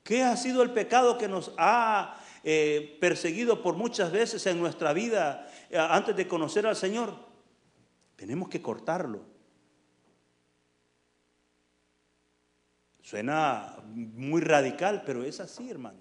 ¿Qué 0.03 0.23
ha 0.23 0.35
sido 0.35 0.63
el 0.63 0.71
pecado 0.71 1.17
que 1.17 1.27
nos 1.27 1.53
ha 1.57 2.17
eh, 2.43 2.97
perseguido 2.99 3.61
por 3.61 3.75
muchas 3.75 4.11
veces 4.11 4.45
en 4.47 4.59
nuestra 4.59 4.91
vida 4.91 5.47
eh, 5.69 5.77
antes 5.77 6.15
de 6.15 6.27
conocer 6.27 6.67
al 6.67 6.75
Señor? 6.75 7.13
Tenemos 8.15 8.49
que 8.49 8.61
cortarlo. 8.61 9.32
Suena 13.03 13.75
muy 13.93 14.41
radical, 14.41 15.03
pero 15.05 15.23
es 15.23 15.39
así, 15.41 15.69
hermano. 15.69 15.99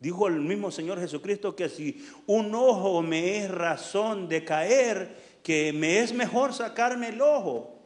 Dijo 0.00 0.26
el 0.26 0.40
mismo 0.40 0.72
Señor 0.72 0.98
Jesucristo 0.98 1.54
que 1.54 1.68
si 1.68 2.04
un 2.26 2.54
ojo 2.54 3.02
me 3.02 3.44
es 3.44 3.50
razón 3.50 4.28
de 4.28 4.44
caer, 4.44 5.38
que 5.44 5.72
me 5.72 6.00
es 6.00 6.12
mejor 6.12 6.54
sacarme 6.54 7.10
el 7.10 7.20
ojo. 7.20 7.78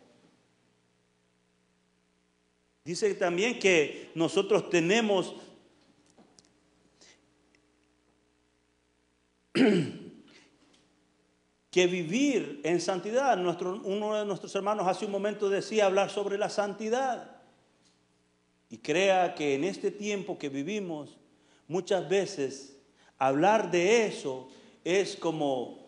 Dice 2.84 3.12
también 3.14 3.58
que 3.58 4.12
nosotros 4.14 4.70
tenemos 4.70 5.34
que 11.70 11.86
vivir 11.88 12.60
en 12.62 12.80
santidad. 12.80 13.36
Nuestro, 13.36 13.82
uno 13.84 14.14
de 14.14 14.24
nuestros 14.24 14.54
hermanos 14.54 14.86
hace 14.86 15.04
un 15.04 15.10
momento 15.10 15.50
decía 15.50 15.86
hablar 15.86 16.10
sobre 16.10 16.38
la 16.38 16.48
santidad. 16.48 17.35
Y 18.76 18.78
crea 18.80 19.34
que 19.34 19.54
en 19.54 19.64
este 19.64 19.90
tiempo 19.90 20.36
que 20.36 20.50
vivimos, 20.50 21.16
muchas 21.66 22.06
veces 22.10 22.76
hablar 23.16 23.70
de 23.70 24.04
eso 24.04 24.48
es 24.84 25.16
como 25.16 25.78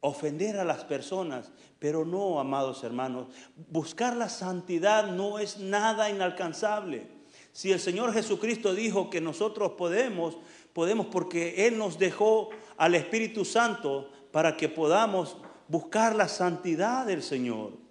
ofender 0.00 0.58
a 0.58 0.64
las 0.66 0.84
personas, 0.84 1.50
pero 1.78 2.04
no, 2.04 2.38
amados 2.38 2.84
hermanos, 2.84 3.28
buscar 3.70 4.14
la 4.14 4.28
santidad 4.28 5.06
no 5.06 5.38
es 5.38 5.58
nada 5.58 6.10
inalcanzable. 6.10 7.06
Si 7.52 7.72
el 7.72 7.80
Señor 7.80 8.12
Jesucristo 8.12 8.74
dijo 8.74 9.08
que 9.08 9.22
nosotros 9.22 9.72
podemos, 9.78 10.36
podemos 10.74 11.06
porque 11.06 11.66
Él 11.66 11.78
nos 11.78 11.98
dejó 11.98 12.50
al 12.76 12.94
Espíritu 12.94 13.46
Santo 13.46 14.10
para 14.32 14.58
que 14.58 14.68
podamos 14.68 15.38
buscar 15.66 16.14
la 16.14 16.28
santidad 16.28 17.06
del 17.06 17.22
Señor. 17.22 17.81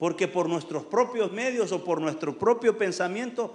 Porque 0.00 0.28
por 0.28 0.48
nuestros 0.48 0.86
propios 0.86 1.30
medios 1.30 1.72
o 1.72 1.84
por 1.84 2.00
nuestro 2.00 2.38
propio 2.38 2.78
pensamiento, 2.78 3.54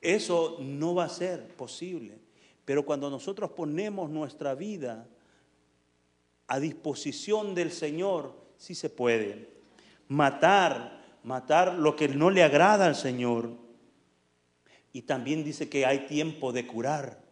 eso 0.00 0.56
no 0.60 0.96
va 0.96 1.04
a 1.04 1.08
ser 1.08 1.54
posible. 1.54 2.18
Pero 2.64 2.84
cuando 2.84 3.08
nosotros 3.08 3.52
ponemos 3.52 4.10
nuestra 4.10 4.56
vida 4.56 5.06
a 6.48 6.58
disposición 6.58 7.54
del 7.54 7.70
Señor, 7.70 8.34
sí 8.56 8.74
se 8.74 8.90
puede. 8.90 9.48
Matar, 10.08 11.04
matar 11.22 11.74
lo 11.74 11.94
que 11.94 12.08
no 12.08 12.30
le 12.30 12.42
agrada 12.42 12.86
al 12.86 12.96
Señor. 12.96 13.50
Y 14.92 15.02
también 15.02 15.44
dice 15.44 15.68
que 15.68 15.86
hay 15.86 16.08
tiempo 16.08 16.52
de 16.52 16.66
curar. 16.66 17.22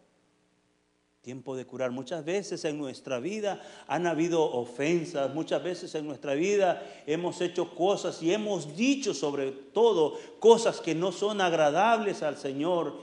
Tiempo 1.25 1.55
de 1.55 1.65
curar. 1.65 1.89
Muchas 1.89 2.23
veces 2.23 2.65
en 2.65 2.77
nuestra 2.77 3.19
vida 3.19 3.59
han 3.87 4.05
habido 4.05 4.43
ofensas, 4.43 5.33
muchas 5.33 5.63
veces 5.63 5.95
en 5.95 6.05
nuestra 6.05 6.35
vida 6.35 6.83
hemos 7.07 7.41
hecho 7.41 7.73
cosas 7.73 8.21
y 8.21 8.31
hemos 8.31 8.77
dicho 8.77 9.11
sobre 9.15 9.51
todo 9.51 10.19
cosas 10.37 10.81
que 10.81 10.93
no 10.93 11.11
son 11.11 11.41
agradables 11.41 12.21
al 12.21 12.37
Señor. 12.37 12.99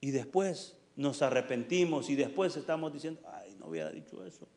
Y 0.00 0.10
después 0.10 0.76
nos 0.96 1.22
arrepentimos 1.22 2.10
y 2.10 2.16
después 2.16 2.56
estamos 2.56 2.92
diciendo, 2.92 3.20
ay, 3.32 3.54
no 3.60 3.66
hubiera 3.68 3.90
dicho 3.90 4.24
eso. 4.24 4.48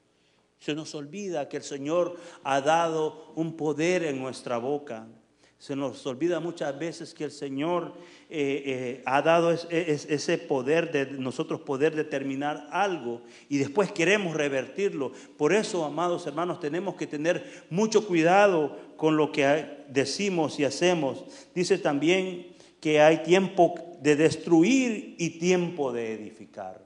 Se 0.57 0.73
nos 0.73 0.95
olvida 0.95 1.47
que 1.47 1.57
el 1.57 1.63
Señor 1.63 2.17
ha 2.43 2.61
dado 2.61 3.31
un 3.35 3.55
poder 3.55 4.01
en 4.05 4.19
nuestra 4.19 4.57
boca. 4.57 5.07
Se 5.59 5.75
nos 5.75 6.05
olvida 6.05 6.39
muchas 6.39 6.77
veces 6.77 7.15
que 7.15 7.23
el 7.23 7.31
Señor 7.31 7.93
eh, 8.29 8.63
eh, 8.65 9.03
ha 9.05 9.23
dado 9.23 9.51
ese 9.51 10.37
poder 10.37 10.91
de 10.91 11.07
nosotros 11.17 11.61
poder 11.61 11.95
determinar 11.95 12.67
algo 12.71 13.21
y 13.49 13.57
después 13.57 13.91
queremos 13.91 14.35
revertirlo. 14.35 15.11
Por 15.35 15.53
eso, 15.53 15.83
amados 15.83 16.27
hermanos, 16.27 16.59
tenemos 16.59 16.95
que 16.95 17.07
tener 17.07 17.65
mucho 17.71 18.05
cuidado 18.05 18.77
con 18.97 19.17
lo 19.17 19.31
que 19.31 19.85
decimos 19.89 20.59
y 20.59 20.63
hacemos. 20.63 21.25
Dice 21.55 21.79
también 21.79 22.55
que 22.79 23.01
hay 23.01 23.23
tiempo 23.23 23.73
de 24.01 24.15
destruir 24.15 25.15
y 25.17 25.39
tiempo 25.39 25.91
de 25.91 26.13
edificar. 26.13 26.85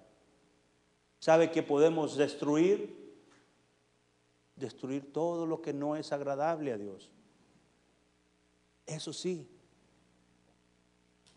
¿Sabe 1.19 1.51
qué 1.51 1.61
podemos 1.61 2.15
destruir? 2.15 2.99
Destruir 4.55 5.11
todo 5.11 5.45
lo 5.45 5.61
que 5.61 5.73
no 5.73 5.97
es 5.97 6.13
agradable 6.13 6.71
a 6.71 6.77
Dios. 6.77 7.11
Eso 8.85 9.13
sí. 9.13 9.47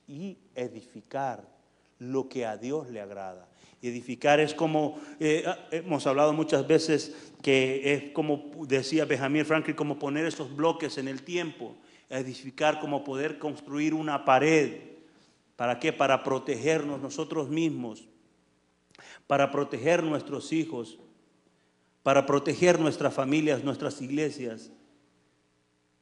Y 0.07 0.38
edificar 0.54 1.54
lo 1.98 2.28
que 2.28 2.46
a 2.46 2.57
Dios 2.57 2.90
le 2.90 3.00
agrada. 3.00 3.48
edificar 3.83 4.40
es 4.40 4.54
como, 4.54 4.98
eh, 5.20 5.44
ah, 5.46 5.59
hemos 5.70 6.07
hablado 6.07 6.33
muchas 6.33 6.66
veces 6.66 7.14
que 7.42 7.92
es 7.92 8.12
como 8.12 8.50
decía 8.66 9.04
Benjamin 9.04 9.44
Franklin, 9.44 9.76
como 9.76 9.98
poner 9.98 10.24
esos 10.24 10.54
bloques 10.57 10.96
en 10.96 11.07
el 11.07 11.22
tiempo. 11.22 11.76
Edificar 12.09 12.80
como 12.80 13.04
poder 13.04 13.38
construir 13.38 13.92
una 13.92 14.24
pared. 14.24 14.80
¿Para 15.57 15.78
qué? 15.78 15.92
Para 15.92 16.24
protegernos 16.24 17.00
nosotros 17.00 17.50
mismos, 17.50 18.09
para 19.26 19.50
proteger 19.50 20.02
nuestros 20.02 20.52
hijos, 20.52 20.98
para 22.02 22.26
proteger 22.26 22.80
nuestras 22.80 23.12
familias, 23.12 23.64
nuestras 23.64 24.00
iglesias. 24.00 24.70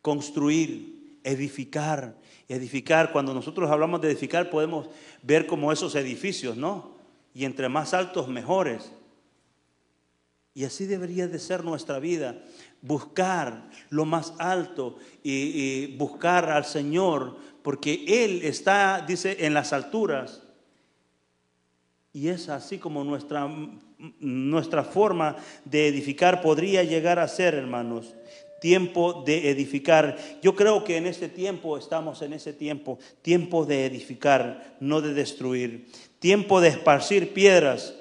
Construir 0.02 1.01
edificar. 1.24 2.16
Edificar, 2.48 3.12
cuando 3.12 3.32
nosotros 3.32 3.70
hablamos 3.70 4.00
de 4.00 4.08
edificar 4.10 4.50
podemos 4.50 4.88
ver 5.22 5.46
como 5.46 5.72
esos 5.72 5.94
edificios, 5.94 6.56
¿no? 6.56 6.96
Y 7.34 7.44
entre 7.44 7.68
más 7.68 7.94
altos, 7.94 8.28
mejores. 8.28 8.92
Y 10.54 10.64
así 10.64 10.84
debería 10.84 11.28
de 11.28 11.38
ser 11.38 11.64
nuestra 11.64 11.98
vida. 11.98 12.42
Buscar 12.82 13.70
lo 13.88 14.04
más 14.04 14.34
alto 14.38 14.98
y, 15.22 15.96
buscar 15.96 16.50
al 16.50 16.66
Señor, 16.66 17.38
porque 17.62 18.04
Él 18.06 18.40
está, 18.42 19.02
dice, 19.06 19.46
en 19.46 19.54
las 19.54 19.72
alturas. 19.72 20.42
Y 22.12 22.28
es 22.28 22.50
así 22.50 22.76
como 22.76 23.02
nuestra, 23.02 23.48
nuestra 24.20 24.84
forma 24.84 25.36
de 25.64 25.88
edificar 25.88 26.42
podría 26.42 26.82
llegar 26.82 27.18
a 27.18 27.28
ser, 27.28 27.54
hermanos 27.54 28.14
tiempo 28.62 29.24
de 29.26 29.50
edificar. 29.50 30.16
Yo 30.40 30.54
creo 30.54 30.84
que 30.84 30.96
en 30.96 31.08
este 31.08 31.28
tiempo 31.28 31.76
estamos 31.76 32.22
en 32.22 32.32
ese 32.32 32.52
tiempo, 32.52 33.00
tiempo 33.20 33.66
de 33.66 33.86
edificar, 33.86 34.76
no 34.78 35.00
de 35.00 35.14
destruir, 35.14 35.88
tiempo 36.20 36.60
de 36.60 36.68
esparcir 36.68 37.34
piedras 37.34 37.92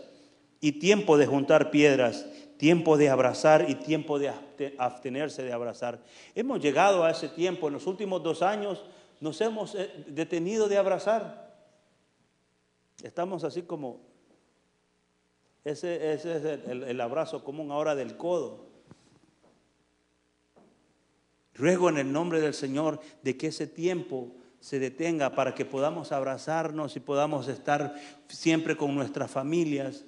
y 0.60 0.74
tiempo 0.74 1.17
de 1.17 1.26
juntar 1.26 1.71
piedras, 1.71 2.28
tiempo 2.58 2.95
de 2.95 3.10
abrazar 3.10 3.71
y 3.71 3.74
tiempo 3.74 4.19
de 4.19 4.32
abstenerse 4.78 5.41
de 5.41 5.52
abrazar. 5.52 6.00
Hemos 6.36 6.62
llegado 6.62 7.04
a 7.04 7.10
ese 7.10 7.28
tiempo, 7.28 7.67
en 7.67 7.74
los 7.74 7.88
últimos 7.88 8.21
dos 8.21 8.43
años 8.43 8.86
nos 9.19 9.41
hemos 9.41 9.74
eh, 9.74 9.89
detenido 10.10 10.67
de 10.67 10.78
abrazar. 10.78 11.56
Estamos 13.02 13.43
así 13.43 13.63
como, 13.63 14.00
ese, 15.65 16.13
es 16.13 16.24
el, 16.26 16.84
el 16.84 17.02
abrazo 17.02 17.43
común 17.43 17.71
ahora 17.71 17.95
del 17.95 18.15
codo. 18.15 18.70
Ruego 21.53 21.89
en 21.89 21.97
el 21.97 22.11
nombre 22.11 22.39
del 22.39 22.53
Señor 22.53 22.99
de 23.23 23.37
que 23.37 23.47
ese 23.47 23.67
tiempo 23.67 24.33
se 24.61 24.79
detenga 24.79 25.35
para 25.35 25.53
que 25.55 25.65
podamos 25.65 26.11
abrazarnos 26.11 26.95
y 26.95 26.99
podamos 26.99 27.47
estar 27.47 27.95
siempre 28.27 28.77
con 28.77 28.95
nuestras 28.95 29.29
familias, 29.29 30.05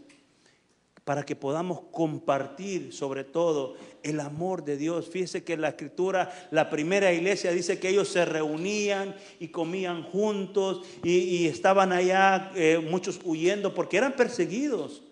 para 1.04 1.26
que 1.26 1.36
podamos 1.36 1.82
compartir 1.92 2.94
sobre 2.94 3.26
todo 3.26 3.76
el 4.04 4.20
amor 4.22 4.64
de 4.64 4.78
Dios. 4.78 5.10
Fíjese 5.10 5.44
que 5.44 5.54
en 5.54 5.62
la 5.62 5.70
escritura, 5.70 6.32
la 6.52 6.70
primera 6.70 7.12
iglesia 7.12 7.52
dice 7.52 7.78
que 7.78 7.90
ellos 7.90 8.08
se 8.08 8.24
reunían 8.24 9.16
y 9.40 9.50
comían 9.50 10.04
juntos 10.04 10.86
y, 11.04 11.48
estaban 11.48 11.92
allá 11.92 12.52
eh, 12.56 12.80
muchos 12.80 13.20
huyendo 13.26 13.74
porque 13.74 13.98
eran 13.98 14.14
perseguidos 14.14 15.04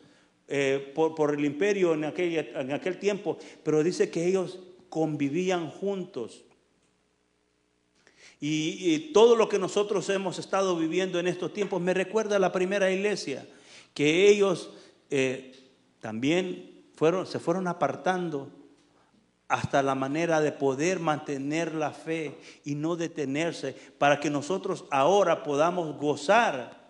eh, 0.48 0.94
por, 0.96 1.34
el 1.34 1.44
imperio 1.44 1.94
en 1.94 2.06
en 2.06 2.72
aquel 2.72 2.98
tiempo, 3.00 3.38
pero 3.64 3.84
dice 3.84 4.10
que 4.10 4.26
ellos 4.26 4.60
convivían 4.92 5.70
juntos. 5.70 6.44
Y, 8.42 9.14
todo 9.14 9.36
lo 9.36 9.48
que 9.48 9.58
nosotros 9.58 10.10
hemos 10.10 10.38
estado 10.38 10.76
viviendo 10.76 11.18
en 11.18 11.28
estos 11.28 11.54
tiempos 11.54 11.82
me 11.82 11.94
recuerda 11.94 12.36
a 12.36 12.40
la 12.40 12.52
primera 12.52 12.92
iglesia, 12.92 13.48
que 13.94 14.28
ellos 14.28 14.72
eh, 15.10 15.56
también 16.02 16.84
fueron, 16.96 17.26
se 17.26 17.40
fueron 17.40 17.68
apartando 17.68 18.50
hasta 19.48 19.82
la 19.82 19.96
manera 19.96 20.42
de 20.42 20.52
poder 20.52 21.00
mantener 21.00 21.74
la 21.74 21.92
fe 21.92 22.38
y 22.66 22.76
no 22.76 22.96
detenerse, 22.96 23.76
para 23.98 24.20
que 24.20 24.30
nosotros 24.30 24.86
ahora 24.92 25.44
podamos 25.44 25.98
gozar 25.98 26.82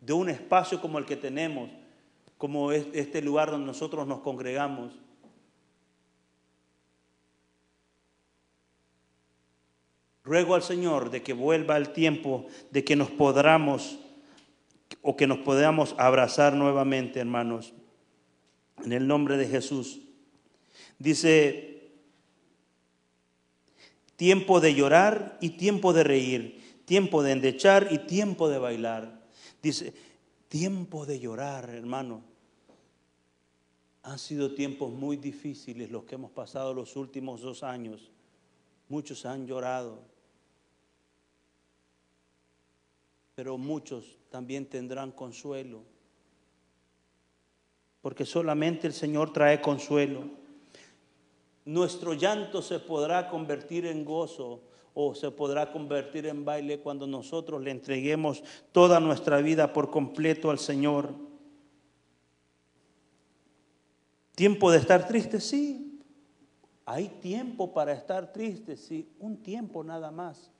de 0.00 0.12
un 0.14 0.30
espacio 0.30 0.80
como 0.80 0.98
el 0.98 1.04
que 1.04 1.16
tenemos, 1.16 1.70
como 2.38 2.72
este 2.72 3.20
lugar 3.20 3.50
donde 3.50 3.66
nosotros 3.66 4.06
nos 4.06 4.20
congregamos. 4.20 4.94
Ruego 10.28 10.54
al 10.54 10.62
Señor 10.62 11.08
de 11.08 11.22
que 11.22 11.32
vuelva 11.32 11.78
el 11.78 11.94
tiempo 11.94 12.46
de 12.70 12.84
que 12.84 12.96
nos 12.96 13.10
podamos 13.10 13.98
o 15.00 15.16
que 15.16 15.26
nos 15.26 15.38
podamos 15.38 15.94
abrazar 15.96 16.52
nuevamente, 16.52 17.18
hermanos, 17.18 17.72
en 18.84 18.92
el 18.92 19.06
nombre 19.06 19.38
de 19.38 19.48
Jesús. 19.48 20.02
Dice 20.98 21.92
tiempo 24.16 24.60
de 24.60 24.74
llorar 24.74 25.38
y 25.40 25.50
tiempo 25.50 25.94
de 25.94 26.04
reír, 26.04 26.60
tiempo 26.84 27.22
de 27.22 27.32
endechar 27.32 27.88
y 27.90 27.96
tiempo 27.96 28.50
de 28.50 28.58
bailar. 28.58 29.22
Dice, 29.62 29.94
tiempo 30.48 31.06
de 31.06 31.20
llorar, 31.20 31.70
hermano. 31.70 32.20
Han 34.02 34.18
sido 34.18 34.52
tiempos 34.52 34.92
muy 34.92 35.16
difíciles 35.16 35.90
los 35.90 36.04
que 36.04 36.16
hemos 36.16 36.32
pasado 36.32 36.74
los 36.74 36.96
últimos 36.96 37.40
dos 37.40 37.62
años. 37.62 38.10
Muchos 38.90 39.24
han 39.24 39.46
llorado, 39.46 40.17
pero 43.38 43.56
muchos 43.56 44.18
también 44.30 44.66
tendrán 44.66 45.12
consuelo, 45.12 45.84
porque 48.00 48.26
solamente 48.26 48.88
el 48.88 48.92
Señor 48.92 49.32
trae 49.32 49.60
consuelo. 49.60 50.24
Nuestro 51.64 52.14
llanto 52.14 52.60
se 52.62 52.80
podrá 52.80 53.28
convertir 53.28 53.86
en 53.86 54.04
gozo 54.04 54.62
o 54.92 55.14
se 55.14 55.30
podrá 55.30 55.70
convertir 55.70 56.26
en 56.26 56.44
baile 56.44 56.80
cuando 56.80 57.06
nosotros 57.06 57.62
le 57.62 57.70
entreguemos 57.70 58.42
toda 58.72 58.98
nuestra 58.98 59.40
vida 59.40 59.72
por 59.72 59.88
completo 59.88 60.50
al 60.50 60.58
Señor. 60.58 61.14
¿Tiempo 64.34 64.72
de 64.72 64.78
estar 64.78 65.06
triste? 65.06 65.40
Sí. 65.40 66.00
Hay 66.84 67.06
tiempo 67.06 67.72
para 67.72 67.92
estar 67.92 68.32
triste, 68.32 68.76
sí. 68.76 69.08
Un 69.20 69.36
tiempo 69.36 69.84
nada 69.84 70.10
más. 70.10 70.50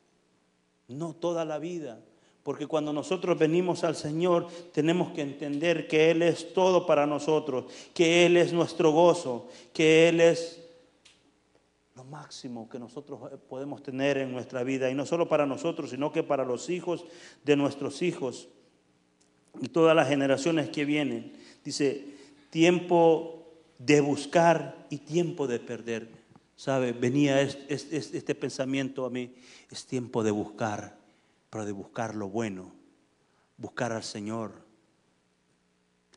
No 0.87 1.13
toda 1.13 1.45
la 1.45 1.59
vida. 1.59 2.05
Porque 2.49 2.67
cuando 2.67 2.95
nosotros 2.95 3.39
venimos 3.39 3.85
al 3.85 3.95
Señor, 3.95 4.47
tenemos 4.73 5.13
que 5.13 5.21
entender 5.21 5.87
que 5.87 6.11
Él 6.11 6.23
es 6.23 6.55
todo 6.55 6.87
para 6.87 7.07
nosotros, 7.07 7.67
que 7.93 8.25
Él 8.25 8.39
es 8.39 8.55
nuestro 8.55 8.91
gozo, 8.91 9.51
que 9.75 10.09
Él 10.09 10.23
es 10.23 10.59
lo 11.95 12.05
máximo 12.05 12.67
que 12.67 12.79
nosotros 12.79 13.21
podemos 13.51 13.83
tener 13.83 14.17
en 14.17 14.33
nuestra 14.33 14.63
vida. 14.63 14.91
Y 14.91 14.95
no 14.95 15.05
solo 15.05 15.29
para 15.29 15.45
nosotros, 15.45 15.91
sino 15.91 16.11
que 16.11 16.23
para 16.23 16.47
los 16.47 16.71
hijos 16.71 17.05
de 17.45 17.55
nuestros 17.55 18.01
hijos 18.01 18.49
y 19.61 19.69
todas 19.69 19.95
las 19.95 20.09
generaciones 20.09 20.71
que 20.71 20.87
vienen. 20.87 21.35
Dice, 21.63 22.15
tiempo 22.49 23.45
de 23.79 24.01
buscar 24.01 24.87
y 24.89 24.97
tiempo 24.97 25.47
de 25.47 25.61
perder. 25.61 26.09
¿Sabe? 26.57 26.93
Venía 26.93 27.43
este, 27.43 27.99
este 27.99 28.35
pensamiento 28.35 29.05
a 29.05 29.11
mí, 29.11 29.35
es 29.71 29.85
tiempo 29.85 30.25
de 30.25 30.31
buscar 30.31 30.97
pero 31.51 31.65
de 31.65 31.73
buscar 31.73 32.15
lo 32.15 32.29
bueno, 32.29 32.75
buscar 33.57 33.93
al 33.93 34.05
Señor. 34.05 34.67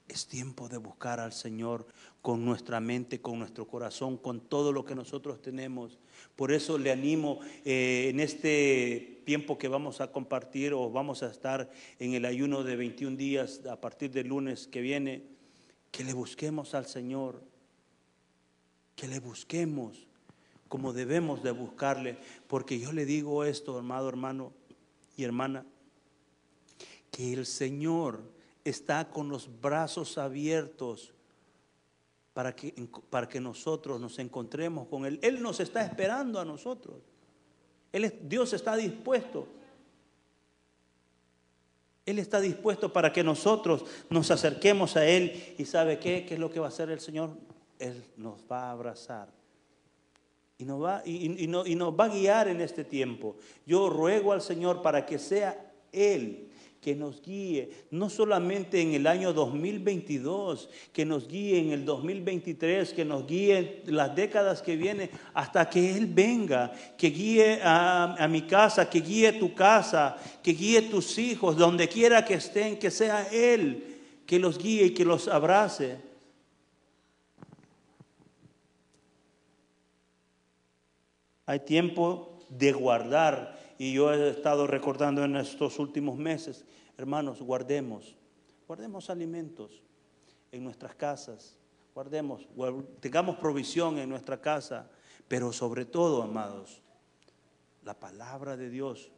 Es 0.07 0.27
tiempo 0.27 0.67
de 0.67 0.77
buscar 0.77 1.21
al 1.21 1.31
Señor 1.31 1.87
con 2.21 2.43
nuestra 2.43 2.81
mente, 2.81 3.21
con 3.21 3.39
nuestro 3.39 3.65
corazón, 3.65 4.17
con 4.17 4.41
todo 4.41 4.73
lo 4.73 4.83
que 4.83 4.93
nosotros 4.93 5.41
tenemos. 5.41 5.99
Por 6.35 6.51
eso 6.51 6.77
le 6.77 6.91
animo 6.91 7.39
eh, 7.63 8.09
en 8.09 8.19
este 8.19 9.21
tiempo 9.25 9.57
que 9.57 9.69
vamos 9.69 10.01
a 10.01 10.11
compartir 10.11 10.73
o 10.73 10.91
vamos 10.91 11.23
a 11.23 11.31
estar 11.31 11.71
en 11.99 12.13
el 12.13 12.25
ayuno 12.25 12.63
de 12.63 12.75
21 12.75 13.15
días 13.15 13.61
a 13.65 13.79
partir 13.79 14.11
del 14.11 14.27
lunes 14.27 14.67
que 14.67 14.81
viene, 14.81 15.23
que 15.91 16.03
le 16.03 16.13
busquemos 16.13 16.73
al 16.73 16.87
Señor, 16.87 17.41
que 18.97 19.07
le 19.07 19.19
busquemos 19.19 20.07
como 20.71 20.93
debemos 20.93 21.43
de 21.43 21.51
buscarle, 21.51 22.17
porque 22.47 22.79
yo 22.79 22.93
le 22.93 23.03
digo 23.03 23.43
esto, 23.43 23.77
amado 23.77 24.07
hermano, 24.07 24.53
y 25.15 25.23
hermana, 25.23 25.65
que 27.11 27.33
el 27.33 27.45
Señor 27.45 28.21
está 28.63 29.09
con 29.09 29.29
los 29.29 29.49
brazos 29.61 30.17
abiertos 30.17 31.13
para 32.33 32.55
que, 32.55 32.73
para 33.09 33.27
que 33.27 33.39
nosotros 33.39 33.99
nos 33.99 34.17
encontremos 34.19 34.87
con 34.87 35.05
Él. 35.05 35.19
Él 35.21 35.41
nos 35.41 35.59
está 35.59 35.83
esperando 35.83 36.39
a 36.39 36.45
nosotros. 36.45 36.95
Él 37.91 38.13
Dios 38.23 38.53
está 38.53 38.75
dispuesto. 38.75 39.47
Él 42.05 42.19
está 42.19 42.39
dispuesto 42.39 42.91
para 42.91 43.13
que 43.13 43.23
nosotros 43.23 43.85
nos 44.09 44.31
acerquemos 44.31 44.95
a 44.95 45.05
Él. 45.05 45.55
¿Y 45.57 45.65
sabe 45.65 45.99
qué? 45.99 46.25
¿Qué 46.25 46.35
es 46.35 46.39
lo 46.39 46.49
que 46.49 46.59
va 46.59 46.67
a 46.67 46.69
hacer 46.69 46.89
el 46.89 46.99
Señor? 46.99 47.31
Él 47.79 48.03
nos 48.17 48.39
va 48.49 48.65
a 48.65 48.71
abrazar 48.71 49.40
y 50.61 50.65
nos, 50.65 50.83
va, 50.83 51.01
y, 51.05 51.47
nos 51.47 51.99
va 51.99 52.05
a 52.05 52.09
guiar 52.09 52.47
en 52.47 52.61
este 52.61 52.83
tiempo. 52.83 53.35
Yo 53.65 53.89
ruego 53.89 54.31
al 54.31 54.41
Señor 54.41 54.81
para 54.83 55.05
que 55.05 55.17
sea 55.17 55.73
Él 55.91 56.47
que 56.79 56.95
nos 56.95 57.21
guíe, 57.21 57.69
no 57.91 58.09
solamente 58.09 58.81
en 58.81 58.93
el 58.95 59.05
año 59.05 59.33
2022, 59.33 60.69
que 60.91 61.05
nos 61.05 61.27
guíe 61.27 61.59
en 61.59 61.71
el 61.71 61.85
2023, 61.85 62.93
que 62.93 63.05
nos 63.05 63.27
guíe 63.27 63.83
las 63.85 64.15
décadas 64.15 64.63
que 64.63 64.75
vienen, 64.75 65.11
hasta 65.35 65.69
que 65.69 65.95
Él 65.95 66.07
venga, 66.07 66.71
que 66.97 67.11
guíe 67.11 67.61
a, 67.61 68.15
a, 68.15 68.27
mi 68.27 68.43
casa, 68.43 68.89
que 68.89 69.01
guíe 69.01 69.33
tu 69.33 69.53
casa, 69.53 70.17
que 70.41 70.53
guíe 70.53 70.81
tus 70.83 71.19
hijos, 71.19 71.55
donde 71.55 71.87
quiera 71.87 72.25
que 72.25 72.33
estén, 72.35 72.79
que 72.79 72.89
sea 72.89 73.27
Él 73.31 73.91
que 74.31 74.39
los 74.39 74.57
guíe 74.57 74.85
y 74.85 74.93
que 74.93 75.03
los 75.03 75.27
abrace. 75.27 76.10
Hay 81.51 81.59
tiempo 81.59 82.39
de 82.47 82.71
guardar. 82.71 83.59
Y 83.77 83.91
yo 83.91 84.13
he 84.13 84.29
estado 84.29 84.67
recordando 84.67 85.25
en 85.25 85.35
estos 85.35 85.79
últimos 85.79 86.17
meses, 86.17 86.63
hermanos, 86.97 87.41
guardemos, 87.41 88.15
guardemos 88.65 89.09
alimentos 89.09 89.83
en 90.53 90.63
nuestras 90.63 90.95
casas, 90.95 91.57
guardemos, 91.93 92.47
tengamos 93.01 93.35
provisión 93.35 93.97
en 93.97 94.07
nuestra 94.07 94.39
casa, 94.39 94.89
pero 95.27 95.51
sobre 95.51 95.83
todo, 95.83 96.23
amados, 96.23 96.81
la 97.83 97.99
palabra 97.99 98.55
de 98.55 98.69
Dios, 98.69 99.11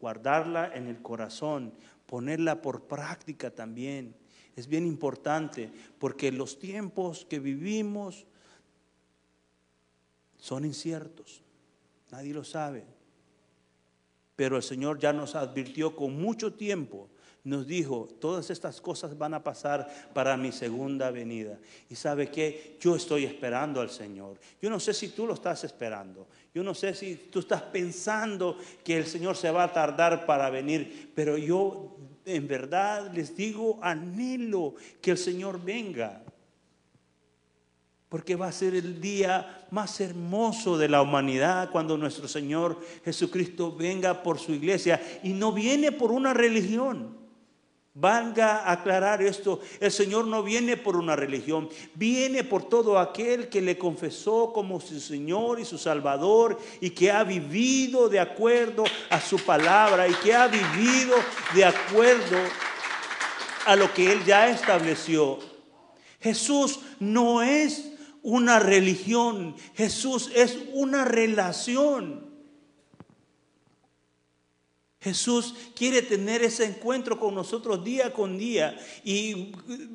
guardarla 0.00 0.74
en 0.74 0.88
el 0.88 1.00
corazón, 1.00 1.72
ponerla 2.06 2.62
por 2.62 2.88
práctica 2.88 3.52
también. 3.52 4.16
Es 4.56 4.66
bien 4.66 4.88
importante 4.88 5.70
porque 6.00 6.32
los 6.32 6.58
tiempos 6.58 7.24
que 7.26 7.38
vivimos 7.38 8.26
son 10.36 10.64
inciertos. 10.64 11.44
Nadie 12.10 12.34
lo 12.34 12.44
sabe. 12.44 12.84
Pero 14.36 14.56
el 14.56 14.62
Señor 14.62 14.98
ya 14.98 15.12
nos 15.12 15.34
advirtió 15.34 15.94
con 15.94 16.20
mucho 16.20 16.54
tiempo. 16.54 17.08
Nos 17.44 17.66
dijo, 17.66 18.08
todas 18.20 18.50
estas 18.50 18.80
cosas 18.80 19.16
van 19.16 19.34
a 19.34 19.42
pasar 19.42 19.88
para 20.12 20.36
mi 20.36 20.52
segunda 20.52 21.10
venida. 21.10 21.58
Y 21.88 21.94
sabe 21.94 22.30
que 22.30 22.76
yo 22.80 22.96
estoy 22.96 23.24
esperando 23.24 23.80
al 23.80 23.90
Señor. 23.90 24.38
Yo 24.60 24.68
no 24.68 24.78
sé 24.80 24.92
si 24.92 25.08
tú 25.08 25.26
lo 25.26 25.34
estás 25.34 25.64
esperando. 25.64 26.26
Yo 26.54 26.62
no 26.62 26.74
sé 26.74 26.94
si 26.94 27.16
tú 27.30 27.40
estás 27.40 27.62
pensando 27.62 28.58
que 28.84 28.96
el 28.96 29.06
Señor 29.06 29.36
se 29.36 29.50
va 29.50 29.64
a 29.64 29.72
tardar 29.72 30.26
para 30.26 30.50
venir. 30.50 31.12
Pero 31.14 31.38
yo 31.38 31.96
en 32.26 32.46
verdad 32.46 33.10
les 33.12 33.34
digo, 33.36 33.78
anhelo 33.82 34.74
que 35.00 35.12
el 35.12 35.18
Señor 35.18 35.62
venga 35.62 36.22
porque 38.10 38.34
va 38.34 38.48
a 38.48 38.52
ser 38.52 38.74
el 38.74 39.00
día 39.00 39.64
más 39.70 40.00
hermoso 40.00 40.76
de 40.76 40.88
la 40.88 41.00
humanidad 41.00 41.70
cuando 41.70 41.96
nuestro 41.96 42.26
Señor 42.26 42.78
Jesucristo 43.04 43.74
venga 43.74 44.24
por 44.24 44.40
su 44.40 44.52
iglesia 44.52 45.00
y 45.22 45.32
no 45.32 45.52
viene 45.52 45.92
por 45.92 46.10
una 46.10 46.34
religión. 46.34 47.16
Venga 47.94 48.64
a 48.64 48.72
aclarar 48.72 49.22
esto, 49.22 49.60
el 49.78 49.92
Señor 49.92 50.26
no 50.26 50.42
viene 50.42 50.76
por 50.76 50.96
una 50.96 51.14
religión, 51.14 51.68
viene 51.94 52.42
por 52.44 52.68
todo 52.68 52.98
aquel 52.98 53.48
que 53.48 53.60
le 53.60 53.78
confesó 53.78 54.52
como 54.52 54.80
su 54.80 54.98
Señor 54.98 55.60
y 55.60 55.64
su 55.64 55.78
Salvador 55.78 56.58
y 56.80 56.90
que 56.90 57.12
ha 57.12 57.22
vivido 57.22 58.08
de 58.08 58.18
acuerdo 58.18 58.84
a 59.08 59.20
su 59.20 59.38
palabra 59.38 60.08
y 60.08 60.14
que 60.14 60.34
ha 60.34 60.48
vivido 60.48 61.14
de 61.54 61.64
acuerdo 61.64 62.38
a 63.66 63.76
lo 63.76 63.92
que 63.92 64.10
Él 64.12 64.24
ya 64.24 64.48
estableció. 64.48 65.38
Jesús 66.20 66.80
no 66.98 67.42
es 67.42 67.90
una 68.22 68.58
religión, 68.58 69.54
Jesús 69.74 70.30
es 70.34 70.58
una 70.72 71.04
relación. 71.04 72.30
Jesús 75.02 75.54
quiere 75.74 76.02
tener 76.02 76.42
ese 76.42 76.66
encuentro 76.66 77.18
con 77.18 77.34
nosotros 77.34 77.82
día 77.82 78.12
con 78.12 78.36
día. 78.36 78.78
Y 79.02 79.52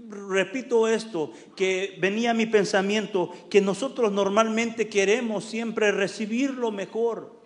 repito 0.09 0.87
esto, 0.87 1.31
que 1.55 1.95
venía 2.01 2.31
a 2.31 2.33
mi 2.33 2.47
pensamiento, 2.47 3.31
que 3.49 3.61
nosotros 3.61 4.11
normalmente 4.11 4.89
queremos 4.89 5.45
siempre 5.45 5.91
recibir 5.91 6.51
lo 6.51 6.71
mejor. 6.71 7.39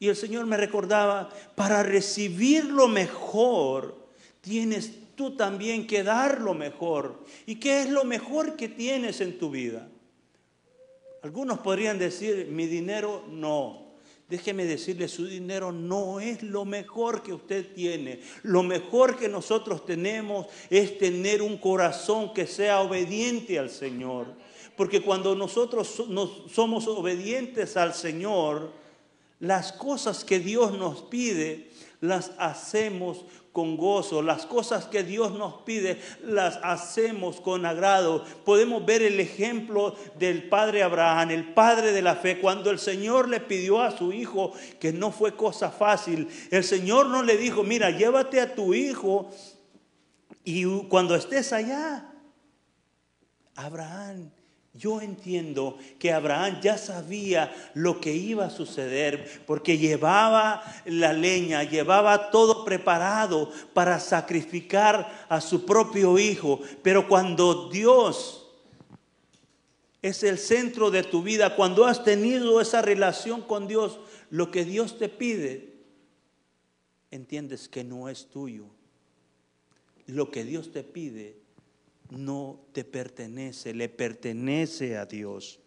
Y 0.00 0.08
el 0.08 0.16
Señor 0.16 0.46
me 0.46 0.56
recordaba, 0.56 1.28
para 1.54 1.82
recibir 1.82 2.64
lo 2.64 2.88
mejor, 2.88 4.08
tienes 4.40 4.92
tú 5.14 5.36
también 5.36 5.86
que 5.86 6.02
dar 6.02 6.40
lo 6.40 6.54
mejor. 6.54 7.22
¿Y 7.44 7.56
qué 7.56 7.82
es 7.82 7.90
lo 7.90 8.04
mejor 8.04 8.56
que 8.56 8.68
tienes 8.68 9.20
en 9.20 9.38
tu 9.38 9.50
vida? 9.50 9.91
Algunos 11.22 11.60
podrían 11.60 11.98
decir, 11.98 12.48
mi 12.50 12.66
dinero 12.66 13.24
no. 13.30 13.80
Déjeme 14.28 14.64
decirle, 14.64 15.08
su 15.08 15.26
dinero 15.26 15.72
no 15.72 16.18
es 16.18 16.42
lo 16.42 16.64
mejor 16.64 17.22
que 17.22 17.32
usted 17.32 17.74
tiene. 17.74 18.20
Lo 18.42 18.62
mejor 18.62 19.16
que 19.16 19.28
nosotros 19.28 19.84
tenemos 19.84 20.46
es 20.70 20.98
tener 20.98 21.42
un 21.42 21.58
corazón 21.58 22.32
que 22.32 22.46
sea 22.46 22.80
obediente 22.80 23.58
al 23.58 23.70
Señor. 23.70 24.26
Porque 24.76 25.02
cuando 25.02 25.34
nosotros 25.34 26.02
somos 26.48 26.88
obedientes 26.88 27.76
al 27.76 27.94
Señor, 27.94 28.72
Las 29.42 29.72
cosas 29.72 30.24
que 30.24 30.38
Dios 30.38 30.78
nos 30.78 31.02
pide, 31.02 31.68
las 32.00 32.30
hacemos 32.38 33.24
con 33.52 33.76
gozo. 33.76 34.22
Las 34.22 34.46
cosas 34.46 34.86
que 34.86 35.02
Dios 35.02 35.32
nos 35.32 35.62
pide, 35.62 36.00
las 36.24 36.58
hacemos 36.62 37.40
con 37.40 37.66
agrado. 37.66 38.24
Podemos 38.44 38.84
ver 38.84 39.02
el 39.02 39.20
ejemplo 39.20 39.94
del 40.18 40.48
padre 40.48 40.82
Abraham, 40.82 41.30
el 41.30 41.52
padre 41.54 41.92
de 41.92 42.02
la 42.02 42.16
fe, 42.16 42.40
cuando 42.40 42.70
el 42.70 42.78
Señor 42.78 43.28
le 43.28 43.40
pidió 43.40 43.80
a 43.80 43.96
su 43.96 44.12
hijo, 44.12 44.52
que 44.80 44.92
no 44.92 45.10
fue 45.10 45.36
cosa 45.36 45.70
fácil. 45.70 46.28
El 46.50 46.64
Señor 46.64 47.06
no 47.06 47.22
le 47.22 47.36
dijo, 47.36 47.62
mira, 47.62 47.90
llévate 47.90 48.40
a 48.40 48.54
tu 48.54 48.74
hijo 48.74 49.30
y 50.44 50.64
cuando 50.88 51.14
estés 51.14 51.52
allá, 51.52 52.12
Abraham 53.54 54.30
yo 54.74 55.02
entiendo 55.02 55.76
que 55.98 56.12
Abraham 56.12 56.60
ya 56.62 56.78
sabía 56.78 57.54
lo 57.74 58.00
que 58.00 58.14
iba 58.14 58.46
a 58.46 58.50
suceder 58.50 59.42
porque 59.46 59.76
llevaba 59.76 60.62
la 60.86 61.12
leña, 61.12 61.62
llevaba 61.62 62.30
todo 62.30 62.64
preparado 62.64 63.52
para 63.74 64.00
sacrificar 64.00 65.26
a 65.28 65.42
su 65.42 65.66
propio 65.66 66.18
hijo. 66.18 66.60
Pero 66.82 67.06
cuando 67.06 67.68
Dios 67.68 68.48
es 70.00 70.22
el 70.22 70.38
centro 70.38 70.90
de 70.90 71.02
tu 71.02 71.22
vida, 71.22 71.54
cuando 71.54 71.84
has 71.84 72.02
tenido 72.02 72.58
esa 72.58 72.80
relación 72.80 73.42
con 73.42 73.68
Dios, 73.68 74.00
lo 74.30 74.50
que 74.50 74.64
Dios 74.64 74.98
te 74.98 75.10
pide, 75.10 75.74
entiendes 77.10 77.68
que 77.68 77.84
no 77.84 78.08
es 78.08 78.26
tuyo. 78.26 78.64
Lo 80.06 80.30
que 80.30 80.44
Dios 80.44 80.72
te 80.72 80.82
pide 80.82 81.41
no 82.12 82.60
te 82.72 82.84
pertenece, 82.84 83.74
le 83.74 83.88
pertenece 83.88 84.96
a 84.96 85.06
Dios. 85.06 85.58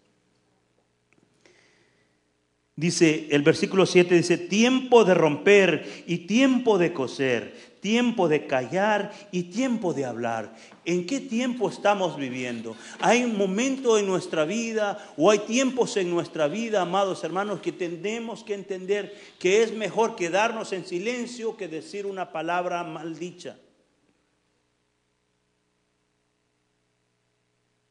Dice 2.77 3.29
el 3.31 3.41
versículo 3.41 3.85
7, 3.85 4.15
dice, 4.15 4.37
tiempo 4.37 5.05
de 5.05 5.13
romper 5.13 6.03
y 6.07 6.27
tiempo 6.27 6.77
de 6.77 6.91
coser, 6.91 7.55
tiempo 7.79 8.27
de 8.27 8.47
callar 8.47 9.13
y 9.31 9.43
tiempo 9.43 9.93
de 9.93 10.03
hablar. 10.03 10.53
¿En 10.83 11.05
qué 11.05 11.21
tiempo 11.21 11.69
estamos 11.69 12.17
viviendo? 12.17 12.75
Hay 12.99 13.23
un 13.23 13.37
momento 13.37 13.97
en 13.97 14.05
nuestra 14.05 14.43
vida 14.43 15.13
o 15.15 15.31
hay 15.31 15.39
tiempos 15.39 15.95
en 15.95 16.09
nuestra 16.09 16.49
vida, 16.49 16.81
amados 16.81 17.23
hermanos, 17.23 17.61
que 17.61 17.71
tenemos 17.71 18.43
que 18.43 18.55
entender 18.55 19.15
que 19.39 19.63
es 19.63 19.73
mejor 19.73 20.17
quedarnos 20.17 20.73
en 20.73 20.85
silencio 20.85 21.55
que 21.55 21.69
decir 21.69 22.05
una 22.05 22.33
palabra 22.33 22.83
maldicha. 22.83 23.55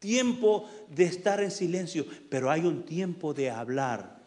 Tiempo 0.04 0.68
de 0.94 1.04
estar 1.04 1.40
en 1.40 1.50
silencio, 1.50 2.04
pero 2.28 2.50
hay 2.50 2.66
un 2.66 2.82
tiempo 2.82 3.32
de 3.32 3.50
hablar. 3.50 4.18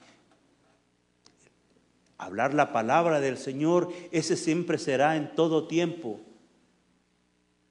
Hablar 2.18 2.56
la 2.56 2.74
palabra 2.74 3.20
del 3.20 3.38
Señor, 3.38 3.94
ese 4.12 4.36
siempre 4.36 4.80
será 4.80 5.18
en 5.18 5.36
todo 5.36 5.68
tiempo. 5.68 6.20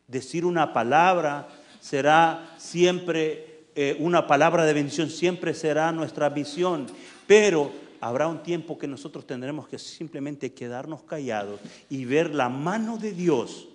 Decir 0.07 0.45
una 0.45 0.73
palabra 0.73 1.49
será 1.81 2.55
siempre 2.59 3.65
eh, 3.75 3.97
una 3.99 4.29
palabra 4.29 4.65
de 4.65 4.73
bendición, 4.73 5.11
siempre 5.11 5.53
será 5.53 5.91
nuestra 5.91 6.29
visión, 6.29 6.87
pero 7.27 7.73
habrá 8.01 8.29
un 8.29 8.45
tiempo 8.45 8.79
que 8.79 8.87
nosotros 8.87 9.27
tendremos 9.27 9.67
que 9.67 9.81
simplemente 9.81 10.55
quedarnos 10.55 11.03
callados 11.03 11.59
y 11.91 12.05
ver 12.05 12.33
la 12.33 12.49
mano 12.49 12.99
de 12.99 13.11
Dios 13.11 13.67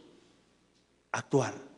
actuar. 1.12 1.71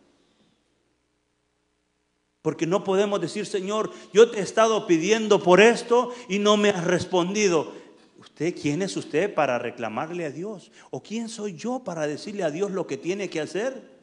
Porque 2.43 2.67
no 2.67 2.83
podemos 2.83 3.21
decir, 3.21 3.45
Señor, 3.45 3.89
yo 4.11 4.29
te 4.29 4.39
he 4.39 4.41
estado 4.41 4.85
pidiendo 4.85 5.41
por 5.41 5.61
esto 5.61 6.13
y 6.27 6.39
no 6.39 6.57
me 6.57 6.69
has 6.69 6.83
respondido. 6.83 7.71
¿Usted 8.19 8.53
quién 8.53 8.81
es 8.81 8.97
usted 8.97 9.33
para 9.33 9.57
reclamarle 9.59 10.25
a 10.25 10.29
Dios? 10.29 10.69
¿O 10.91 11.01
quién 11.01 11.29
soy 11.29 11.55
yo 11.55 11.79
para 11.85 12.05
decirle 12.05 12.43
a 12.43 12.51
Dios 12.51 12.69
lo 12.71 12.85
que 12.85 12.97
tiene 12.97 13.29
que 13.29 13.39
hacer? 13.39 13.93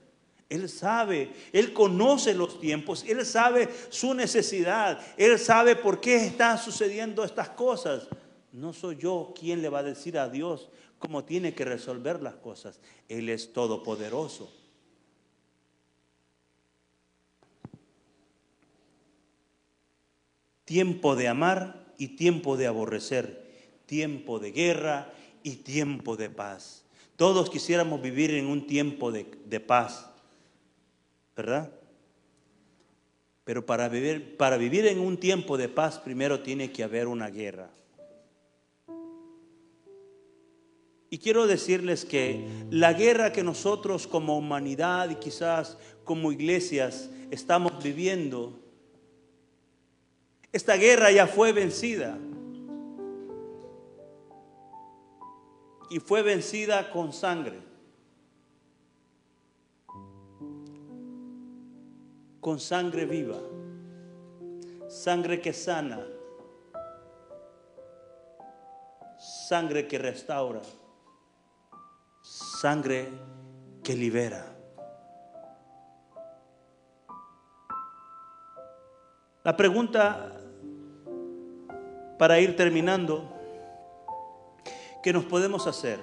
Él 0.49 0.71
sabe, 0.71 1.31
Él 1.53 1.75
conoce 1.75 2.35
los 2.35 2.59
tiempos, 2.59 3.05
Él 3.07 3.25
sabe 3.27 3.69
su 3.91 4.15
necesidad, 4.15 4.99
Él 5.19 5.39
sabe 5.39 5.77
por 5.77 6.01
qué 6.01 6.17
están 6.25 6.59
sucediendo 6.59 7.23
estas 7.25 7.51
cosas. 7.51 8.09
No 8.53 8.73
soy 8.73 8.97
yo 8.97 9.35
quien 9.39 9.61
le 9.61 9.69
va 9.69 9.81
a 9.81 9.85
decir 9.85 10.19
a 10.19 10.31
Dios 10.31 10.71
cómo 10.99 11.25
tiene 11.25 11.55
que 11.55 11.67
resolver 11.67 12.23
las 12.23 12.37
cosas. 12.37 12.81
Él 13.07 13.29
es 13.29 13.53
todopoderoso. 13.53 14.51
Tiempo 20.71 21.17
de 21.17 21.27
amar 21.27 21.93
y 21.99 22.15
tiempo 22.15 22.57
de 22.57 22.69
aborrecer, 22.69 23.45
tiempo 23.87 24.39
de 24.39 24.53
guerra 24.53 25.13
y 25.43 25.57
tiempo 25.57 26.17
de 26.17 26.31
paz. 26.31 26.85
Todos 27.17 27.51
quisiéramos 27.51 28.01
vivir 28.01 28.31
en 28.31 28.47
un 28.47 28.69
tiempo 28.69 29.11
de, 29.11 29.25
paz, 29.59 30.09
¿verdad? 31.37 31.73
Pero 33.43 33.67
para 33.67 33.89
vivir, 33.89 34.37
para 34.37 34.59
vivir 34.59 34.87
en 34.87 35.01
un 35.01 35.17
tiempo 35.17 35.59
de 35.59 35.69
paz 35.69 35.99
primero 35.99 36.39
tiene 36.39 36.71
que 36.71 36.85
haber 36.85 37.09
una 37.09 37.31
guerra. 37.31 37.69
Y 41.11 41.19
quiero 41.19 41.49
decirles 41.49 42.05
que 42.05 42.47
la 42.71 42.93
guerra 42.93 43.33
que 43.33 43.43
nosotros 43.43 44.07
como 44.07 44.39
humanidad 44.39 45.11
y 45.11 45.17
quizás 45.17 45.77
como 46.05 46.31
iglesias 46.31 47.11
estamos 47.33 47.83
viviendo 47.83 48.70
esta 50.53 50.77
guerra 50.77 51.11
ya 51.13 51.27
fue 51.27 51.53
vencida. 51.53 52.19
Y 55.91 55.99
fue 56.01 56.23
vencida 56.23 56.91
con 56.91 57.13
sangre. 57.13 57.61
Con 62.41 62.59
sangre 62.59 63.05
viva. 63.05 63.39
Sangre 64.89 65.41
que 65.41 65.53
sana. 65.53 66.05
Sangre 69.19 69.87
que 69.87 69.99
restaura. 69.99 70.63
Sangre 72.23 73.09
que 73.85 73.95
libera. 73.95 74.57
La 79.43 79.57
pregunta 79.57 80.40
para 82.21 82.39
ir 82.39 82.55
terminando, 82.55 83.25
¿qué 85.03 85.11
nos 85.11 85.25
podemos 85.25 85.67
hacer? 85.67 85.99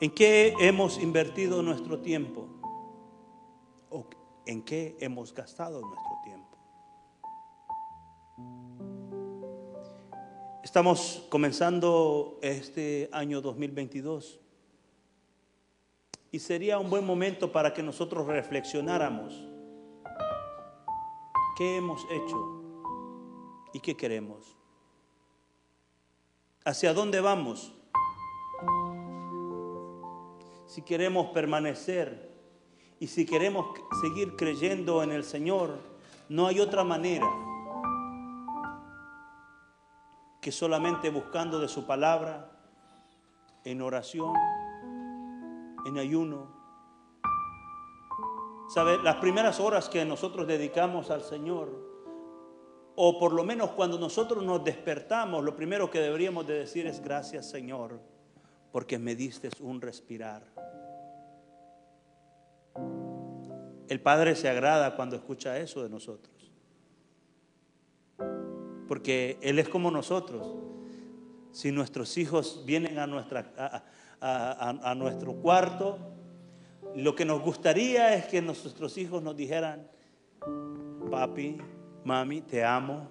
¿En 0.00 0.10
qué 0.10 0.54
hemos 0.58 0.96
invertido 0.96 1.62
nuestro 1.62 1.98
tiempo? 1.98 2.48
¿O 3.90 4.06
en 4.46 4.62
qué 4.62 4.96
hemos 5.00 5.34
gastado 5.34 5.82
nuestro 5.82 6.12
tiempo? 6.24 6.56
Estamos 10.64 11.26
comenzando 11.28 12.38
este 12.40 13.10
año 13.12 13.42
2022 13.42 14.40
y 16.32 16.38
sería 16.38 16.78
un 16.78 16.88
buen 16.88 17.04
momento 17.04 17.52
para 17.52 17.74
que 17.74 17.82
nosotros 17.82 18.26
reflexionáramos 18.26 19.46
qué 21.58 21.76
hemos 21.76 22.02
hecho 22.10 22.62
y 23.74 23.80
qué 23.80 23.94
queremos. 23.94 24.59
¿Hacia 26.64 26.92
dónde 26.92 27.22
vamos? 27.22 27.72
Si 30.66 30.82
queremos 30.82 31.28
permanecer 31.28 32.30
y 32.98 33.06
si 33.06 33.24
queremos 33.24 33.66
seguir 34.02 34.36
creyendo 34.36 35.02
en 35.02 35.10
el 35.10 35.24
Señor, 35.24 35.78
no 36.28 36.46
hay 36.46 36.60
otra 36.60 36.84
manera 36.84 37.26
que 40.42 40.52
solamente 40.52 41.08
buscando 41.08 41.60
de 41.60 41.68
su 41.68 41.86
palabra, 41.86 42.50
en 43.64 43.80
oración, 43.80 44.34
en 45.86 45.98
ayuno. 45.98 46.46
¿Sabe? 48.68 48.98
Las 49.02 49.16
primeras 49.16 49.60
horas 49.60 49.88
que 49.88 50.04
nosotros 50.04 50.46
dedicamos 50.46 51.10
al 51.10 51.22
Señor, 51.22 51.89
o 53.02 53.18
por 53.18 53.32
lo 53.32 53.44
menos 53.44 53.70
cuando 53.70 53.98
nosotros 53.98 54.44
nos 54.44 54.62
despertamos, 54.62 55.42
lo 55.42 55.56
primero 55.56 55.90
que 55.90 56.00
deberíamos 56.00 56.46
de 56.46 56.58
decir 56.58 56.86
es 56.86 57.02
gracias 57.02 57.48
Señor, 57.48 57.98
porque 58.72 58.98
me 58.98 59.16
diste 59.16 59.48
un 59.60 59.80
respirar. 59.80 60.42
El 63.88 64.02
Padre 64.02 64.34
se 64.34 64.50
agrada 64.50 64.96
cuando 64.96 65.16
escucha 65.16 65.58
eso 65.58 65.82
de 65.82 65.88
nosotros, 65.88 66.52
porque 68.86 69.38
Él 69.40 69.58
es 69.58 69.70
como 69.70 69.90
nosotros. 69.90 70.46
Si 71.52 71.72
nuestros 71.72 72.18
hijos 72.18 72.64
vienen 72.66 72.98
a, 72.98 73.04
a, 74.20 74.94
nuestro 74.94 75.32
cuarto, 75.36 75.98
lo 76.94 77.14
que 77.14 77.24
nos 77.24 77.40
gustaría 77.40 78.14
es 78.14 78.26
que 78.26 78.42
nuestros 78.42 78.98
hijos 78.98 79.22
nos 79.22 79.34
dijeran, 79.34 79.88
papi, 81.10 81.56
mami, 82.04 82.40
te 82.40 82.64
amo. 82.64 83.08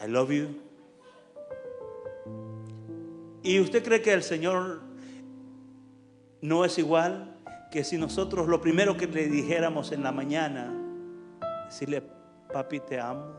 I 0.00 0.08
love 0.08 0.30
you. 0.30 0.66
¿Y 3.42 3.60
usted 3.60 3.84
cree 3.84 4.02
que 4.02 4.12
el 4.12 4.22
Señor 4.22 4.80
no 6.42 6.64
es 6.64 6.78
igual 6.78 7.36
que 7.70 7.84
si 7.84 7.96
nosotros 7.96 8.48
lo 8.48 8.60
primero 8.60 8.96
que 8.96 9.06
le 9.06 9.28
dijéramos 9.28 9.92
en 9.92 10.02
la 10.02 10.12
mañana, 10.12 10.72
decirle, 11.66 12.02
papi, 12.52 12.80
te 12.80 13.00
amo? 13.00 13.34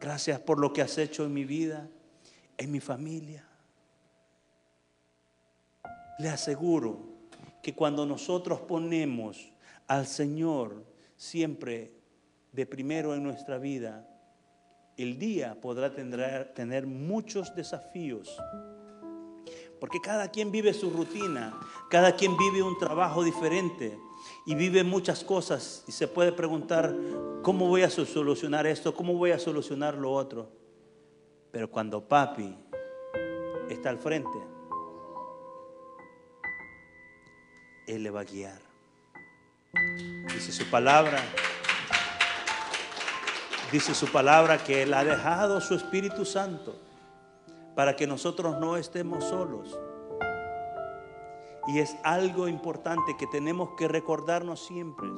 Gracias 0.00 0.40
por 0.40 0.58
lo 0.58 0.72
que 0.72 0.82
has 0.82 0.98
hecho 0.98 1.24
en 1.24 1.34
mi 1.34 1.44
vida, 1.44 1.88
en 2.56 2.72
mi 2.72 2.80
familia. 2.80 3.46
Le 6.18 6.28
aseguro 6.28 6.98
que 7.62 7.74
cuando 7.74 8.04
nosotros 8.04 8.60
ponemos 8.60 9.51
al 9.86 10.06
Señor 10.06 10.84
siempre 11.16 11.92
de 12.52 12.66
primero 12.66 13.14
en 13.14 13.22
nuestra 13.22 13.58
vida, 13.58 14.08
el 14.96 15.18
día 15.18 15.60
podrá 15.60 15.94
tener, 15.94 16.52
tener 16.54 16.86
muchos 16.86 17.54
desafíos. 17.54 18.36
Porque 19.80 20.00
cada 20.00 20.30
quien 20.30 20.52
vive 20.52 20.72
su 20.72 20.90
rutina, 20.90 21.58
cada 21.90 22.14
quien 22.14 22.36
vive 22.36 22.62
un 22.62 22.78
trabajo 22.78 23.24
diferente 23.24 23.98
y 24.46 24.54
vive 24.54 24.84
muchas 24.84 25.24
cosas 25.24 25.84
y 25.88 25.92
se 25.92 26.06
puede 26.06 26.32
preguntar, 26.32 26.94
¿cómo 27.42 27.66
voy 27.66 27.82
a 27.82 27.90
solucionar 27.90 28.66
esto? 28.66 28.94
¿Cómo 28.94 29.14
voy 29.14 29.32
a 29.32 29.38
solucionar 29.38 29.96
lo 29.96 30.12
otro? 30.12 30.48
Pero 31.50 31.70
cuando 31.70 32.06
papi 32.06 32.56
está 33.68 33.90
al 33.90 33.98
frente, 33.98 34.38
Él 37.86 38.04
le 38.04 38.10
va 38.10 38.20
a 38.20 38.24
guiar. 38.24 38.61
Dice 39.72 40.52
su 40.52 40.68
palabra. 40.70 41.18
Dice 43.70 43.94
su 43.94 44.06
palabra 44.12 44.62
que 44.62 44.82
Él 44.82 44.92
ha 44.92 45.02
dejado 45.02 45.62
su 45.62 45.74
Espíritu 45.74 46.26
Santo 46.26 46.76
para 47.74 47.96
que 47.96 48.06
nosotros 48.06 48.60
no 48.60 48.76
estemos 48.76 49.24
solos. 49.24 49.78
Y 51.68 51.78
es 51.78 51.96
algo 52.02 52.48
importante 52.48 53.16
que 53.16 53.26
tenemos 53.28 53.70
que 53.78 53.88
recordarnos 53.88 54.62
siempre, 54.66 55.08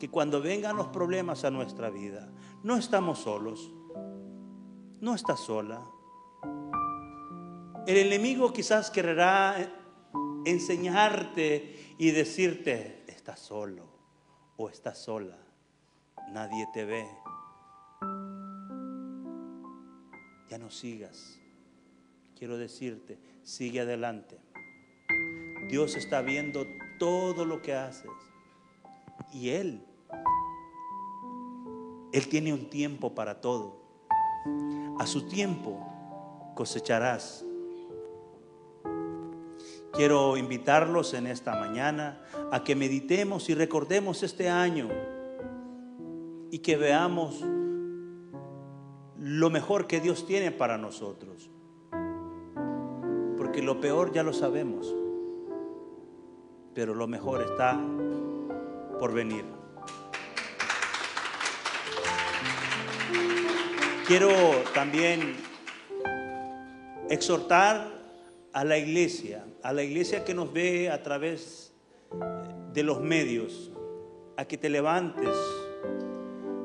que 0.00 0.08
cuando 0.08 0.40
vengan 0.40 0.76
los 0.76 0.86
problemas 0.86 1.44
a 1.44 1.50
nuestra 1.50 1.90
vida, 1.90 2.30
no 2.62 2.76
estamos 2.76 3.18
solos, 3.18 3.70
no 5.00 5.14
estás 5.14 5.40
sola. 5.40 5.84
El 7.86 7.98
enemigo 7.98 8.52
quizás 8.52 8.90
querrá 8.90 9.56
enseñarte 10.46 11.94
y 11.98 12.12
decirte, 12.12 13.01
estás 13.22 13.38
solo 13.38 13.84
o 14.56 14.68
estás 14.68 14.98
sola, 14.98 15.38
nadie 16.32 16.66
te 16.72 16.84
ve. 16.84 17.08
Ya 20.50 20.58
no 20.58 20.72
sigas. 20.72 21.38
Quiero 22.36 22.58
decirte, 22.58 23.20
sigue 23.44 23.78
adelante. 23.78 24.40
Dios 25.70 25.94
está 25.94 26.20
viendo 26.20 26.66
todo 26.98 27.44
lo 27.44 27.62
que 27.62 27.74
haces. 27.74 28.10
Y 29.32 29.50
Él, 29.50 29.86
Él 32.12 32.28
tiene 32.28 32.52
un 32.52 32.68
tiempo 32.70 33.14
para 33.14 33.40
todo. 33.40 33.84
A 34.98 35.06
su 35.06 35.28
tiempo 35.28 35.78
cosecharás. 36.56 37.44
Quiero 39.92 40.38
invitarlos 40.38 41.12
en 41.12 41.26
esta 41.26 41.54
mañana 41.54 42.22
a 42.50 42.64
que 42.64 42.74
meditemos 42.74 43.50
y 43.50 43.54
recordemos 43.54 44.22
este 44.22 44.48
año 44.48 44.88
y 46.50 46.60
que 46.60 46.78
veamos 46.78 47.44
lo 49.18 49.50
mejor 49.50 49.86
que 49.86 50.00
Dios 50.00 50.26
tiene 50.26 50.50
para 50.50 50.78
nosotros. 50.78 51.50
Porque 53.36 53.62
lo 53.62 53.80
peor 53.80 54.12
ya 54.12 54.22
lo 54.22 54.32
sabemos, 54.32 54.94
pero 56.74 56.94
lo 56.94 57.06
mejor 57.06 57.42
está 57.42 57.78
por 58.98 59.12
venir. 59.12 59.44
Quiero 64.06 64.30
también 64.74 65.36
exhortar 67.10 68.01
a 68.52 68.64
la 68.64 68.76
iglesia, 68.76 69.44
a 69.62 69.72
la 69.72 69.82
iglesia 69.82 70.24
que 70.24 70.34
nos 70.34 70.52
ve 70.52 70.90
a 70.90 71.02
través 71.02 71.72
de 72.72 72.82
los 72.82 73.00
medios, 73.00 73.70
a 74.36 74.44
que 74.44 74.58
te 74.58 74.68
levantes. 74.68 75.34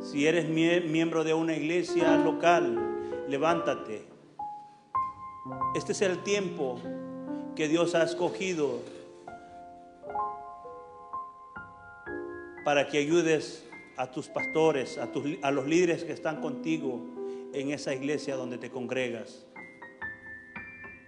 Si 0.02 0.28
eres 0.28 0.50
miembro 0.50 1.24
de 1.24 1.34
una 1.34 1.56
iglesia 1.56 2.18
local, 2.18 3.26
levántate. 3.30 4.06
Este 5.76 5.94
es 5.94 6.02
el 6.02 6.24
tiempo 6.24 6.80
que 7.56 7.68
Dios 7.68 7.96
ha 7.96 8.04
escogido 8.04 8.82
para 12.64 12.88
que 12.88 12.98
ayudes 12.98 13.66
a 13.96 14.12
tus 14.12 14.28
pastores, 14.28 14.98
a, 14.98 15.10
a 15.42 15.52
los 15.52 15.66
líderes 15.66 16.04
que 16.04 16.12
están 16.12 16.42
contigo 16.42 17.00
en 17.54 17.72
esa 17.72 17.94
iglesia 17.94 18.36
donde 18.36 18.58
te 18.58 18.70
congregas. 18.70 19.47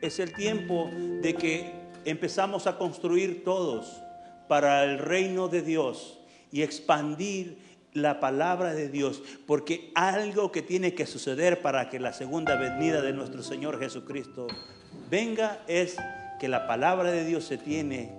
Es 0.01 0.19
el 0.19 0.33
tiempo 0.33 0.89
de 1.21 1.35
que 1.35 1.71
empezamos 2.05 2.67
a 2.67 2.77
construir 2.77 3.43
todos 3.43 4.01
para 4.47 4.83
el 4.83 4.97
reino 4.97 5.47
de 5.47 5.61
Dios 5.61 6.19
y 6.51 6.61
expandir 6.61 7.59
la 7.93 8.19
palabra 8.19 8.73
de 8.73 8.89
Dios, 8.89 9.21
porque 9.45 9.91
algo 9.95 10.51
que 10.51 10.61
tiene 10.61 10.93
que 10.93 11.05
suceder 11.05 11.61
para 11.61 11.89
que 11.89 11.99
la 11.99 12.13
segunda 12.13 12.55
venida 12.55 13.01
de 13.01 13.13
nuestro 13.13 13.43
Señor 13.43 13.79
Jesucristo 13.79 14.47
venga 15.09 15.59
es 15.67 15.97
que 16.39 16.47
la 16.47 16.67
palabra 16.67 17.11
de 17.11 17.25
Dios 17.25 17.43
se 17.43 17.57
tiene 17.57 18.15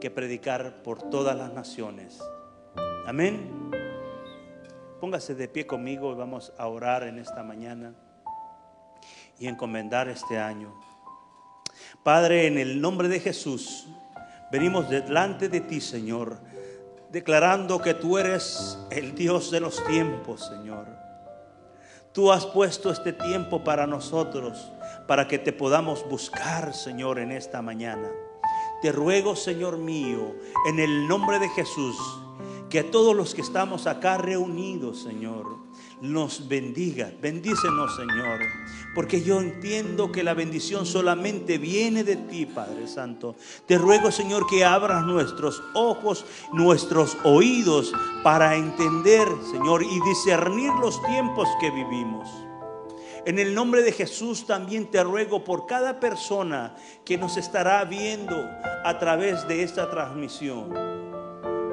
que 0.00 0.10
predicar 0.10 0.82
por 0.82 1.10
todas 1.10 1.36
las 1.36 1.52
naciones. 1.52 2.20
Amén. 3.06 3.70
Póngase 5.00 5.34
de 5.34 5.48
pie 5.48 5.66
conmigo 5.66 6.12
y 6.12 6.14
vamos 6.14 6.52
a 6.58 6.68
orar 6.68 7.02
en 7.04 7.18
esta 7.18 7.42
mañana 7.42 7.94
y 9.38 9.46
encomendar 9.46 10.08
este 10.08 10.38
año. 10.38 10.85
Padre, 12.02 12.46
en 12.46 12.58
el 12.58 12.80
nombre 12.80 13.08
de 13.08 13.20
Jesús, 13.20 13.86
venimos 14.50 14.88
delante 14.88 15.48
de 15.48 15.60
ti, 15.60 15.80
Señor, 15.80 16.38
declarando 17.10 17.80
que 17.80 17.94
tú 17.94 18.18
eres 18.18 18.78
el 18.90 19.14
Dios 19.14 19.50
de 19.50 19.60
los 19.60 19.84
tiempos, 19.86 20.46
Señor. 20.46 20.86
Tú 22.12 22.32
has 22.32 22.46
puesto 22.46 22.90
este 22.90 23.12
tiempo 23.12 23.62
para 23.62 23.86
nosotros, 23.86 24.72
para 25.06 25.28
que 25.28 25.38
te 25.38 25.52
podamos 25.52 26.08
buscar, 26.08 26.72
Señor, 26.74 27.18
en 27.18 27.30
esta 27.30 27.60
mañana. 27.60 28.08
Te 28.80 28.90
ruego, 28.92 29.36
Señor 29.36 29.78
mío, 29.78 30.34
en 30.66 30.78
el 30.78 31.08
nombre 31.08 31.38
de 31.38 31.48
Jesús, 31.50 31.96
que 32.70 32.80
a 32.80 32.90
todos 32.90 33.14
los 33.14 33.34
que 33.34 33.42
estamos 33.42 33.86
acá 33.86 34.16
reunidos, 34.16 35.02
Señor, 35.02 35.65
nos 36.00 36.48
bendiga. 36.48 37.10
Bendícenos, 37.20 37.96
Señor. 37.96 38.40
Porque 38.94 39.22
yo 39.22 39.40
entiendo 39.40 40.12
que 40.12 40.22
la 40.22 40.34
bendición 40.34 40.86
solamente 40.86 41.58
viene 41.58 42.04
de 42.04 42.16
ti, 42.16 42.46
Padre 42.46 42.86
Santo. 42.86 43.36
Te 43.66 43.78
ruego, 43.78 44.10
Señor, 44.10 44.46
que 44.46 44.64
abras 44.64 45.04
nuestros 45.04 45.62
ojos, 45.74 46.24
nuestros 46.52 47.16
oídos 47.24 47.92
para 48.22 48.56
entender, 48.56 49.28
Señor, 49.50 49.82
y 49.82 50.00
discernir 50.00 50.72
los 50.80 51.02
tiempos 51.04 51.48
que 51.60 51.70
vivimos. 51.70 52.28
En 53.24 53.40
el 53.40 53.54
nombre 53.54 53.82
de 53.82 53.90
Jesús 53.90 54.46
también 54.46 54.86
te 54.86 55.02
ruego 55.02 55.42
por 55.42 55.66
cada 55.66 55.98
persona 55.98 56.76
que 57.04 57.18
nos 57.18 57.36
estará 57.36 57.84
viendo 57.84 58.36
a 58.84 58.98
través 59.00 59.48
de 59.48 59.64
esta 59.64 59.90
transmisión. 59.90 60.72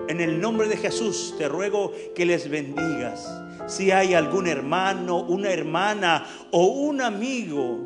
En 0.08 0.20
el 0.20 0.42
nombre 0.42 0.68
de 0.68 0.78
Jesús 0.78 1.36
te 1.38 1.48
ruego 1.48 1.92
que 2.16 2.26
les 2.26 2.50
bendigas 2.50 3.43
si 3.68 3.92
hay 3.92 4.14
algún 4.14 4.48
hermano, 4.48 5.20
una 5.22 5.50
hermana 5.50 6.26
o 6.52 6.66
un 6.66 7.02
amigo 7.02 7.84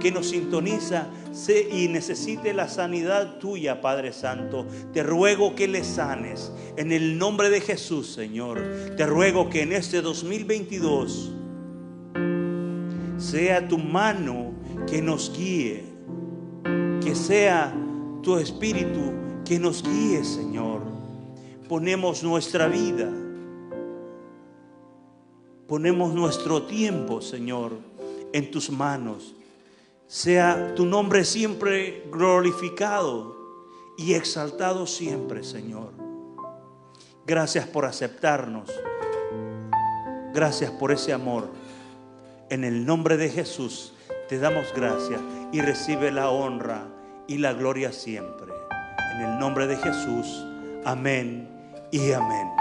que 0.00 0.12
nos 0.12 0.28
sintoniza 0.28 1.08
y 1.72 1.88
necesite 1.88 2.52
la 2.52 2.68
sanidad 2.68 3.38
tuya, 3.38 3.80
Padre 3.80 4.12
Santo, 4.12 4.66
te 4.92 5.02
ruego 5.02 5.54
que 5.54 5.66
le 5.66 5.82
sanes. 5.82 6.52
En 6.76 6.92
el 6.92 7.18
nombre 7.18 7.50
de 7.50 7.60
Jesús, 7.60 8.12
Señor, 8.12 8.60
te 8.96 9.06
ruego 9.06 9.48
que 9.48 9.62
en 9.62 9.72
este 9.72 10.02
2022 10.02 11.32
sea 13.16 13.66
tu 13.66 13.78
mano 13.78 14.52
que 14.86 15.00
nos 15.00 15.32
guíe, 15.36 15.84
que 17.02 17.14
sea 17.14 17.74
tu 18.22 18.36
espíritu 18.36 19.12
que 19.44 19.58
nos 19.58 19.82
guíe, 19.82 20.24
Señor. 20.24 20.82
Ponemos 21.68 22.22
nuestra 22.22 22.68
vida 22.68 23.10
Ponemos 25.68 26.12
nuestro 26.12 26.64
tiempo, 26.64 27.20
Señor, 27.20 27.72
en 28.32 28.50
tus 28.50 28.70
manos. 28.70 29.34
Sea 30.06 30.74
tu 30.74 30.84
nombre 30.84 31.24
siempre 31.24 32.04
glorificado 32.10 33.36
y 33.96 34.14
exaltado 34.14 34.86
siempre, 34.86 35.42
Señor. 35.42 35.92
Gracias 37.26 37.66
por 37.66 37.86
aceptarnos. 37.86 38.70
Gracias 40.34 40.70
por 40.72 40.92
ese 40.92 41.12
amor. 41.12 41.48
En 42.50 42.64
el 42.64 42.84
nombre 42.84 43.16
de 43.16 43.30
Jesús 43.30 43.94
te 44.28 44.38
damos 44.38 44.66
gracias 44.74 45.20
y 45.52 45.60
recibe 45.60 46.10
la 46.10 46.28
honra 46.28 46.86
y 47.26 47.38
la 47.38 47.52
gloria 47.54 47.92
siempre. 47.92 48.52
En 49.14 49.22
el 49.22 49.38
nombre 49.38 49.66
de 49.66 49.76
Jesús. 49.76 50.44
Amén 50.84 51.48
y 51.90 52.12
amén. 52.12 52.53